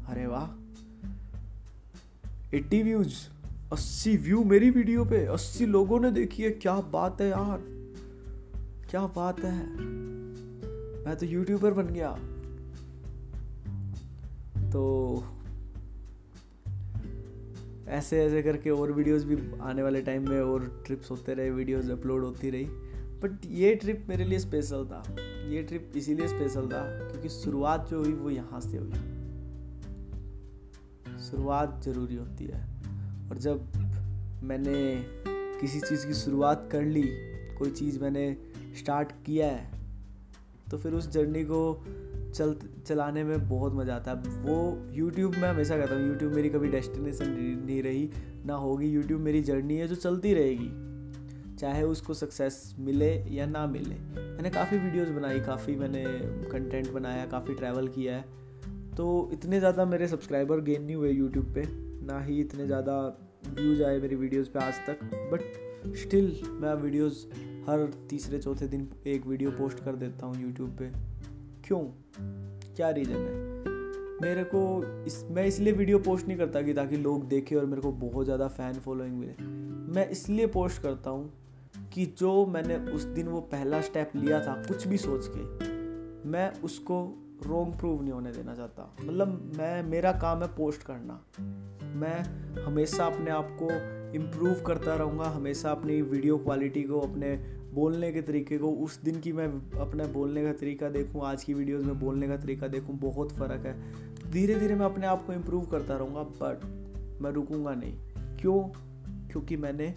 अरे 0.09 0.27
वाह। 0.27 0.47
एट्टी 2.57 2.83
व्यूज़, 2.83 3.15
अस्सी 3.73 4.17
व्यू 4.17 4.45
मेरी 4.45 4.71
वीडियो 4.71 5.05
पे, 5.05 5.27
अस्सी 5.27 5.67
लोगों 5.67 6.01
ने 6.01 6.11
देखी 6.11 6.43
है। 6.43 6.51
क्या 6.51 6.81
बात 6.81 7.21
है 7.21 7.29
यार, 7.29 7.59
क्या 8.91 9.07
बात 9.07 9.41
है। 9.41 9.67
मैं 11.05 11.17
तो 11.17 11.27
यूट्यूबर 11.27 11.73
बन 11.73 11.87
गया। 11.87 12.13
तो 14.71 14.83
ऐसे 17.89 18.25
ऐसे 18.25 18.43
करके 18.43 18.71
और 18.71 18.93
वीडियोस 18.93 19.25
भी 19.25 19.59
आने 19.61 19.83
वाले 19.83 20.03
टाइम 20.03 20.29
में 20.29 20.41
और 20.41 20.83
ट्रिप्स 20.87 21.11
होते 21.11 21.35
रहे 21.35 21.51
वीडियोस 21.51 21.91
अपलोड 21.91 22.25
होती 22.25 22.51
रही। 22.51 22.65
बट 23.15 23.39
ये 23.47 23.75
ट्रिप 23.75 24.07
मेरे 24.09 24.25
लिए 24.25 24.39
स्पेशल 24.39 24.85
था। 24.85 25.17
ये 25.49 25.63
ट्रिप 25.63 25.93
इसीलिए 25.97 26.29
स्पेशल 26.29 26.67
था 26.67 27.09
क्योंकि 27.09 27.29
शुरुआत 27.29 27.89
जो 27.91 28.03
हुई 28.03 28.13
वो 28.13 28.31
यहाँ 28.31 28.61
से 28.61 28.77
हुई। 28.77 28.93
शुरुआत 31.19 31.81
ज़रूरी 31.85 32.17
होती 32.17 32.45
है। 32.45 32.61
और 33.31 33.39
जब 33.39 33.73
मैंने 34.43 35.05
किसी 35.61 35.81
चीज़ 35.81 36.07
की 36.07 36.15
शुरुआत 36.15 36.69
कर 36.73 36.83
ली, 36.83 37.03
कोई 37.59 37.71
चीज़ 37.71 38.01
मैंने 38.01 38.37
स्टार्ट 38.79 39.13
किया 39.27 39.47
है 39.47 39.71
तो 40.71 40.79
फिर 40.79 40.93
उस 40.93 41.11
जर्नी 41.11 41.45
को 41.45 41.85
चल, 42.35 42.55
चलाने 42.87 43.25
में 43.25 43.49
बहुत 43.49 43.75
मज़ा 43.75 43.95
आता 43.97 44.11
है। 44.11 44.17
वो 44.43 44.89
यूट्यूब 44.93 45.35
में 45.35 45.49
हमेशा 45.49 45.77
कहता 45.79 45.95
हूँ 45.95 46.07
यूट्यूब 46.09 46.33
मेरी 46.33 46.49
कभी 46.51 46.69
डेस्टिनेशन 46.69 47.31
नहीं 47.67 47.83
रही, 47.83 48.09
ना 48.47 48.55
होगी। 48.55 48.89
यूट्यूब 48.89 49.21
मेरी 49.21 49.43
जर्नी 49.43 49.77
है 49.77 49.89
जो 49.89 49.95
चलती 49.97 50.35
रहेगी। 50.35 50.71
चाहे 51.57 51.83
उसको 51.83 52.15
सक्सेस 52.15 52.75
मिले 52.79 53.13
या 53.31 53.47
ना 53.47 53.67
मिले। 53.67 53.95
मैंने 54.17 54.51
काफ़ी 54.51 54.79
वीडियोस 54.79 55.09
बनाई, 55.09 55.41
काफ़ी 55.41 55.77
मैंने 55.77 56.05
कंटेंट 56.51 56.91
बनाया, 56.93 57.27
काफ़ी 57.27 57.55
ट्रैवल 57.55 57.89
किया 57.89 58.17
है। 58.17 58.25
तो 58.97 59.31
इतने 59.33 59.59
ज़्यादा 59.59 59.85
मेरे 59.85 60.09
सब्सक्राइबर 60.09 60.61
गेन 60.61 60.83
नहीं 60.83 60.97
हुए 60.97 61.11
यूट्यूब 61.11 61.53
पे। 61.55 61.65
ना 62.07 62.21
ही 62.21 62.41
इतने 62.41 62.67
ज़्यादा 62.67 62.97
व्यूज़ 63.49 63.83
आए 63.83 63.99
मेरी 64.01 64.17
वीडियोस 64.17 64.49
पे 64.49 64.59
आज 64.59 64.75
तक। 64.87 65.05
बट 65.33 65.97
स्टिल 65.97 66.37
मैं 66.53 66.75
वीडियोस 66.75 67.27
हर 67.69 67.89
तीसरे, 68.11 68.39
चौथे 68.39 68.69
दिन 68.69 68.89
एक 69.07 69.27
वीडियो 69.27 69.51
पोस्ट 69.51 69.85
कर 69.85 69.97
देता 69.97 70.27
हूँ 70.27 70.43
यूट्यूब 70.43 70.77
पे। 70.79 70.91
क्यों? 71.65 71.81
क्या 72.77 72.91
रीज़न 72.91 73.13
है? 73.13 73.43
मेरे 74.23 74.45
को 74.45 74.83
इस, 75.07 75.25
मैं 75.31 75.47
इसलिए 75.47 75.73
वीडियो 75.73 75.99
पोस्ट 75.99 76.29
नहीं 76.29 76.39
करता 76.39 76.63
कि 76.63 76.75
ताकि 76.75 76.97
लोग 76.97 77.29
देखें 77.29 77.57
और 77.57 77.65
मेरे 77.65 77.83
को 77.83 77.93
बहुत 77.93 78.25
ज़्यादा 78.25 78.49
फ़ैन 78.49 78.75
फॉलोइंग 78.75 79.19
मिले। 79.19 79.43
मैं 79.95 80.09
इसलिए 80.09 80.47
पोस्ट 80.47 80.83
करता 80.83 81.11
हूँ 81.11 81.33
कि 81.95 82.07
जो 82.07 82.47
मैंने 82.47 82.77
उस 82.77 83.03
दिन 83.03 83.29
वो 83.29 83.41
पहला 83.41 83.81
स्टेप 83.81 84.11
लिया 84.17 84.41
था, 84.41 84.63
कुछ 84.69 84.87
भी 84.89 84.99
सोच 84.99 85.31
के, 85.37 85.43
मैं 86.29 86.53
उसको 86.63 87.21
रोंग 87.47 87.73
प्रूव 87.73 88.03
नहीं 88.03 88.13
होने 88.13 88.33
देना 88.33 88.55
चाहता। 88.55 88.97
मतलब 89.01 89.53
मैं, 89.59 89.83
मेरा 89.83 90.13
काम 90.13 90.43
है 90.43 90.49
पोस्ट 90.49 90.83
करना। 90.83 91.25
मैं 91.81 92.23
हमेशा 92.65 93.07
अपने 93.07 93.31
आप 93.31 93.57
को 93.63 93.71
इम्प्रूव 94.15 94.55
करता 94.55 94.95
रहूँगा, 94.95 95.25
हमेशा 95.25 95.71
अपनी 95.71 96.03
वीडियो 96.03 96.39
क्वालिटी 96.39 96.83
को, 96.83 97.01
अपने 97.01 97.35
बोलने 97.75 98.13
के 98.13 98.23
तरीके 98.23 98.59
को, 98.59 98.69
उस 98.69 99.03
दिन 99.03 99.21
की 99.21 99.33
मैं 99.33 99.47
अपना 99.81 100.05
बोलने 100.05 100.45
का 100.45 100.53
तरीका 100.53 100.89
देखूँ, 100.89 101.23
आज 101.25 101.45
की 101.45 101.55
वीडियोज़ 101.55 101.85
में 101.85 102.01
बोलने 102.01 102.29
का 102.29 102.37
तरीका 102.37 102.69
देखूँ, 102.69 102.99
बहुत 102.99 103.33
फ़र्क 103.33 103.67
है। 103.67 103.77
धीरे 104.31 104.55
धीरे 104.55 104.75
मैं 104.75 104.87
अपने 104.87 105.07
आप 105.07 105.27
को 105.27 105.33
इम्प्रूव 105.33 105.67
करता 105.67 105.97
रहूँगा 105.97 106.23
बट 106.23 107.21
मैं 107.23 107.31
रुकूँगा 107.31 107.75
नहीं। 107.75 107.95
क्यों? 108.37 108.63
क्योंकि 109.31 109.57
मैंने 109.57 109.95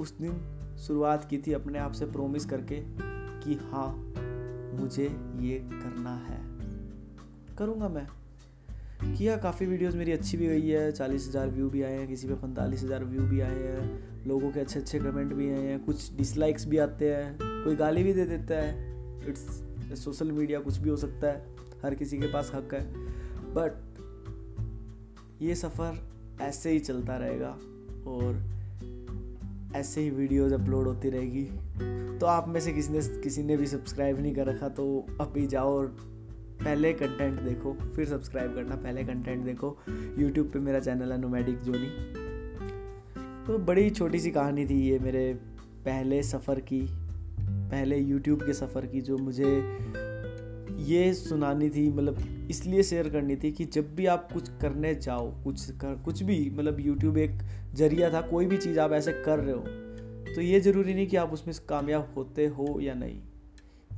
उस 0.00 0.18
दिन 0.18 0.40
शुरुआत 0.78 1.24
की 1.30 1.38
थी 1.38 1.52
अपने 1.52 1.78
आप 1.78 1.92
से 1.92 2.06
प्रोमिस 2.06 2.44
करके 2.44 2.82
कि 3.40 3.54
हाँ 3.54 4.12
मुझे 4.80 5.04
ये 5.40 5.58
करना 5.58 6.14
है। 6.16 6.40
करूँगा 7.56 7.88
मैं। 7.88 8.06
किया, 9.14 9.36
काफ़ी 9.36 9.66
वीडियोस 9.66 9.94
मेरी 9.94 10.12
अच्छी 10.12 10.36
भी 10.36 10.46
गई 10.46 10.68
है, 10.68 10.92
चालीस 10.92 11.28
हज़ार 11.28 11.48
व्यू 11.48 11.70
भी 11.70 11.82
आए 11.82 11.98
हैं, 11.98 12.08
किसी 12.08 12.28
पे 12.28 12.34
पैंतालीस 12.34 12.82
हज़ार 12.82 13.04
व्यू 13.04 13.22
भी 13.22 13.40
आए 13.40 13.62
हैं। 13.62 14.17
लोगों 14.26 14.50
के 14.50 14.60
अच्छे 14.60 14.78
अच्छे 14.80 14.98
कमेंट 14.98 15.32
भी 15.32 15.48
आए 15.50 15.62
हैं 15.62 15.84
कुछ 15.84 16.12
डिसलाइक्स 16.16 16.66
भी 16.66 16.78
आते 16.78 17.14
हैं, 17.14 17.38
कोई 17.40 17.76
गाली 17.76 18.02
भी 18.02 18.12
दे 18.12 18.24
देता 18.24 18.54
है। 18.54 19.28
इट्स 19.28 20.02
सोशल 20.04 20.32
मीडिया 20.32 20.60
कुछ 20.60 20.78
भी 20.78 20.90
हो 20.90 20.96
सकता 20.96 21.26
है, 21.26 21.46
हर 21.84 21.94
किसी 21.94 22.18
के 22.18 22.26
पास 22.26 22.50
हक 22.54 22.74
है। 22.74 22.84
बट 23.54 23.86
ये 25.42 25.54
सफ़र 25.54 25.98
ऐसे 26.40 26.70
ही 26.70 26.78
चलता 26.80 27.16
रहेगा 27.16 27.50
और 28.06 28.42
ऐसे 29.76 30.00
ही 30.00 30.10
वीडियोज़ 30.10 30.54
अपलोड 30.54 30.86
होती 30.86 31.10
रहेगी। 31.10 31.44
तो 32.18 32.26
आप 32.26 32.48
में 32.48 32.60
से 32.60 32.72
किसी 32.72 32.92
ने 32.92 33.00
किसी 33.22 33.42
ने 33.42 33.56
भी 33.56 33.66
सब्सक्राइब 33.66 34.20
नहीं 34.20 34.34
कर 34.34 34.46
रखा 34.46 34.68
तो 34.68 34.84
अभी 35.20 35.46
जाओ 35.46 35.76
और 35.78 35.86
पहले 36.62 36.92
कंटेंट 36.92 37.40
देखो, 37.40 37.72
फिर 37.96 38.06
सब्सक्राइब 38.06 38.54
करना, 38.54 38.76
पहले 38.76 39.04
कंटेंट 39.04 39.44
देखो। 39.44 39.76
यूट्यूब 40.18 40.50
पे 40.52 40.58
मेरा 40.58 40.80
चैनल 40.80 41.12
है 41.12 41.20
नोमैडिक 41.20 41.60
जोनी 41.60 41.90
तो 43.48 43.56
बड़ी 43.58 43.90
छोटी 43.90 44.18
सी 44.20 44.30
कहानी 44.30 44.64
थी 44.66 44.74
ये 44.80 44.98
मेरे 44.98 45.32
पहले 45.84 46.22
सफ़र 46.22 46.58
की, 46.60 46.80
पहले 47.40 47.98
यूट्यूब 47.98 48.42
के 48.42 48.52
सफ़र 48.52 48.86
की 48.86 49.00
जो 49.00 49.16
मुझे 49.18 49.52
ये 50.84 51.12
सुनानी 51.14 51.68
थी 51.70 51.88
मतलब 51.88 52.18
इसलिए 52.50 52.82
शेयर 52.82 53.08
करनी 53.08 53.36
थी 53.36 53.52
कि 53.52 53.64
जब 53.64 53.94
भी 53.96 54.06
आप 54.06 54.28
कुछ 54.32 54.48
करने 54.60 54.94
जाओ, 54.94 55.30
कुछ 55.44 55.70
कर, 55.70 55.94
कुछ 55.94 56.22
भी 56.22 56.50
मतलब 56.50 56.80
यूट्यूब 56.80 57.18
एक 57.18 57.38
ज़रिया 57.74 58.12
था, 58.12 58.20
कोई 58.20 58.46
भी 58.46 58.56
चीज़ 58.56 58.80
आप 58.80 58.92
ऐसे 58.92 59.12
कर 59.24 59.38
रहे 59.38 59.54
हो 59.54 60.34
तो 60.34 60.40
ये 60.40 60.60
ज़रूरी 60.60 60.94
नहीं 60.94 61.06
कि 61.06 61.16
आप 61.16 61.32
उसमें 61.32 61.54
कामयाब 61.68 62.12
होते 62.16 62.46
हो 62.46 62.78
या 62.80 62.94
नहीं। 62.94 63.20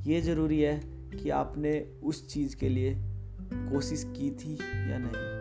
ये 0.05 0.21
ज़रूरी 0.21 0.61
है 0.61 0.79
कि 1.13 1.29
आपने 1.29 1.79
उस 2.03 2.27
चीज़ 2.27 2.55
के 2.55 2.69
लिए 2.69 2.95
कोशिश 3.53 4.03
की 4.17 4.31
थी 4.31 4.53
या 4.91 4.97
नहीं। 4.97 5.40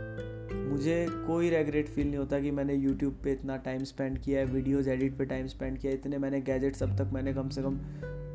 मुझे 0.52 1.06
कोई 1.26 1.50
रेगरेट 1.50 1.88
फील 1.88 2.06
नहीं 2.06 2.18
होता 2.18 2.40
कि 2.40 2.50
मैंने 2.50 2.74
यूट्यूब 2.74 3.18
पे 3.24 3.32
इतना 3.32 3.56
टाइम 3.56 3.84
स्पेंड 3.84 4.18
किया 4.18 4.40
है 4.40 4.46
वीडियोज़ 4.46 4.90
एडिट 4.90 5.16
पे 5.18 5.24
टाइम 5.24 5.46
स्पेंड 5.46 5.78
किया 5.78 5.92
इतने 5.92 6.18
मैंने 6.18 6.40
गैजेट्स 6.40 6.82
अब 6.82 6.96
तक 6.98 7.10
मैंने 7.12 7.34
कम 7.34 7.48
से 7.48 7.62
कम 7.62 7.76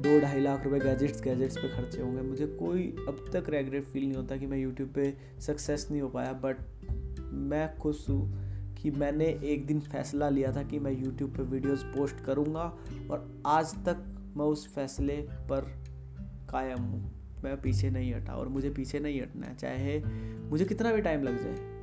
दो 0.01 0.19
ढाई 0.21 0.39
लाख 0.39 0.63
रुपए 0.63 0.80
गैजेट्स 0.80 1.21
गैजेट्स 1.21 1.58
पे 1.58 1.67
खर्चे 1.67 2.01
होंगे। 2.01 2.21
मुझे 2.21 2.47
कोई 2.47 2.88
अब 3.08 3.25
तक 3.34 3.49
रेगरेट 3.49 3.84
फील 3.84 4.04
नहीं 4.04 4.15
होता 4.15 4.38
कि 4.38 4.45
मैं 4.45 4.58
यूट्यूब 4.58 4.89
पे 4.89 5.13
सक्सेस 5.41 5.88
नहीं 5.91 6.01
हो 6.01 6.10
पाया 6.10 6.34
बट 6.34 6.58
मैं 7.32 7.78
खुश 7.78 8.06
हूँ 8.10 8.75
कि 8.75 8.91
मैंने 8.91 9.25
एक 9.43 9.65
दिन 9.67 9.80
फैसला 9.82 10.30
लिया 10.30 10.51
था 10.51 10.63
कि 10.63 10.80
मैं 10.80 10.91
यूट्यूब 10.93 11.36
पे 11.38 11.43
वीडियोस 11.43 11.84
पोस्ट 11.95 12.23
करूँगा 12.25 12.71
और 13.12 13.30
आज 13.45 13.73
तक 13.86 14.04
मैं 14.38 14.45
उस 14.45 14.67
फैसले 14.75 15.15
पर 15.49 15.71
कायम 16.51 16.82
हूँ। 16.82 17.12
मैं 17.43 17.62
पीछे 17.62 17.89
नहीं 17.89 18.13
हटा 18.13 18.34
और 18.34 18.47
मुझे 18.47 18.69
पीछे 18.69 18.99
नहीं 18.99 19.21
हटना 19.21 19.47
है, 19.47 19.56
चाहे 19.56 20.01
मुझे 20.49 20.65
कितना 20.65 20.91
भी 20.93 21.01
टाइम 21.01 21.23
लग 21.23 21.43
जाए। 21.43 21.73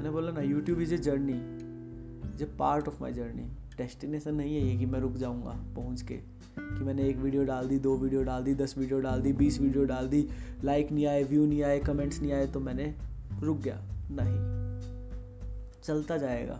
मैंने 0.00 0.10
बोला, 0.10 0.32
ना 0.32 0.40
YouTube 0.40 0.80
is 0.80 0.94
a 0.94 0.96
journey 0.96 1.32
is 1.32 2.42
a 2.42 2.46
part 2.58 2.88
of 2.88 3.00
my 3.00 3.12
journey 3.12 3.42
destination 3.76 4.34
नहीं 4.34 4.56
है 4.56 4.62
ये 4.62 4.76
कि 4.76 4.86
मैं 4.86 5.00
रुक 5.00 5.12
जाऊँगा, 5.12 5.50
पहुँच 5.50 6.02
के। 6.02 6.14
कि 6.58 6.84
मैंने 6.84 7.08
एक 7.08 7.16
वीडियो 7.16 7.44
डाल 7.44 7.68
दी, 7.68 7.78
दो 7.78 7.96
वीडियो 7.96 8.22
डाल 8.22 8.44
दी, 8.44 8.54
दस 8.54 8.74
वीडियो 8.78 9.00
डाल 9.00 9.20
दी, 9.20 9.32
बीस 9.32 9.60
वीडियो 9.60 9.84
डाल 9.84 10.08
दी 10.08 10.28
लाइक 10.64 10.92
नहीं 10.92 11.06
आए 11.06 11.22
व्यू 11.22 11.46
नहीं 11.46 11.62
आए 11.62 11.78
कमेंट्स 11.78 12.20
नहीं 12.20 12.32
आए 12.32 12.46
तो 12.46 12.60
मैंने 12.60 12.94
रुक 13.40 13.58
गया। 13.58 13.82
नहीं। 14.10 14.36
चलता 15.82 16.16
जाएगा। 16.16 16.54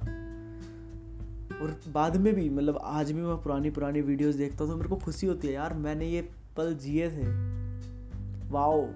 और 1.63 1.81
बाद 1.93 2.17
में 2.17 2.35
भी 2.35 2.51
मतलब 2.51 2.81
आज 2.83 3.13
भी 3.13 3.23
मैं 3.23 3.43
पुरानी 3.43 3.71
पुरानी 3.71 4.01
वीडियोस 4.01 4.35
देखता 4.35 4.65
हूँ 4.65 4.73
तो 4.73 4.77
मेरे 4.77 4.89
को 4.89 4.97
खुशी 4.97 5.27
होती 5.27 5.49
है, 5.49 5.55
यार, 5.55 5.75
मैंने 5.75 6.07
ये 6.07 6.29
पल 6.57 6.75
जिए 6.75 7.11
थे। 7.11 7.25
वाओ, 8.51 8.87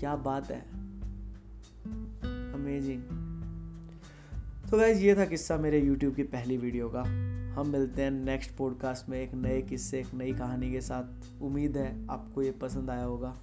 क्या 0.00 0.16
बात 0.16 0.50
है। 0.50 0.60
अमेजिंग 2.52 3.21
तो 4.72 4.78
गाइज़ 4.78 4.98
ये 4.98 5.14
था 5.14 5.24
किस्सा 5.24 5.56
मेरे 5.56 5.80
यूट्यूब 5.80 6.14
की 6.14 6.22
पहली 6.22 6.56
वीडियो 6.56 6.88
का। 6.88 7.00
हम 7.52 7.68
मिलते 7.68 8.02
हैं 8.02 8.10
नेक्स्ट 8.10 8.50
पॉडकास्ट 8.56 9.08
में 9.08 9.20
एक 9.22 9.34
नए 9.34 9.62
किस्से, 9.62 10.00
एक 10.00 10.14
नई 10.14 10.32
कहानी 10.32 10.72
के 10.72 10.80
साथ। 10.80 11.42
उम्मीद 11.42 11.76
है 11.76 12.06
आपको 12.10 12.42
ये 12.42 12.50
पसंद 12.50 12.90
आया 12.90 13.04
होगा। 13.04 13.36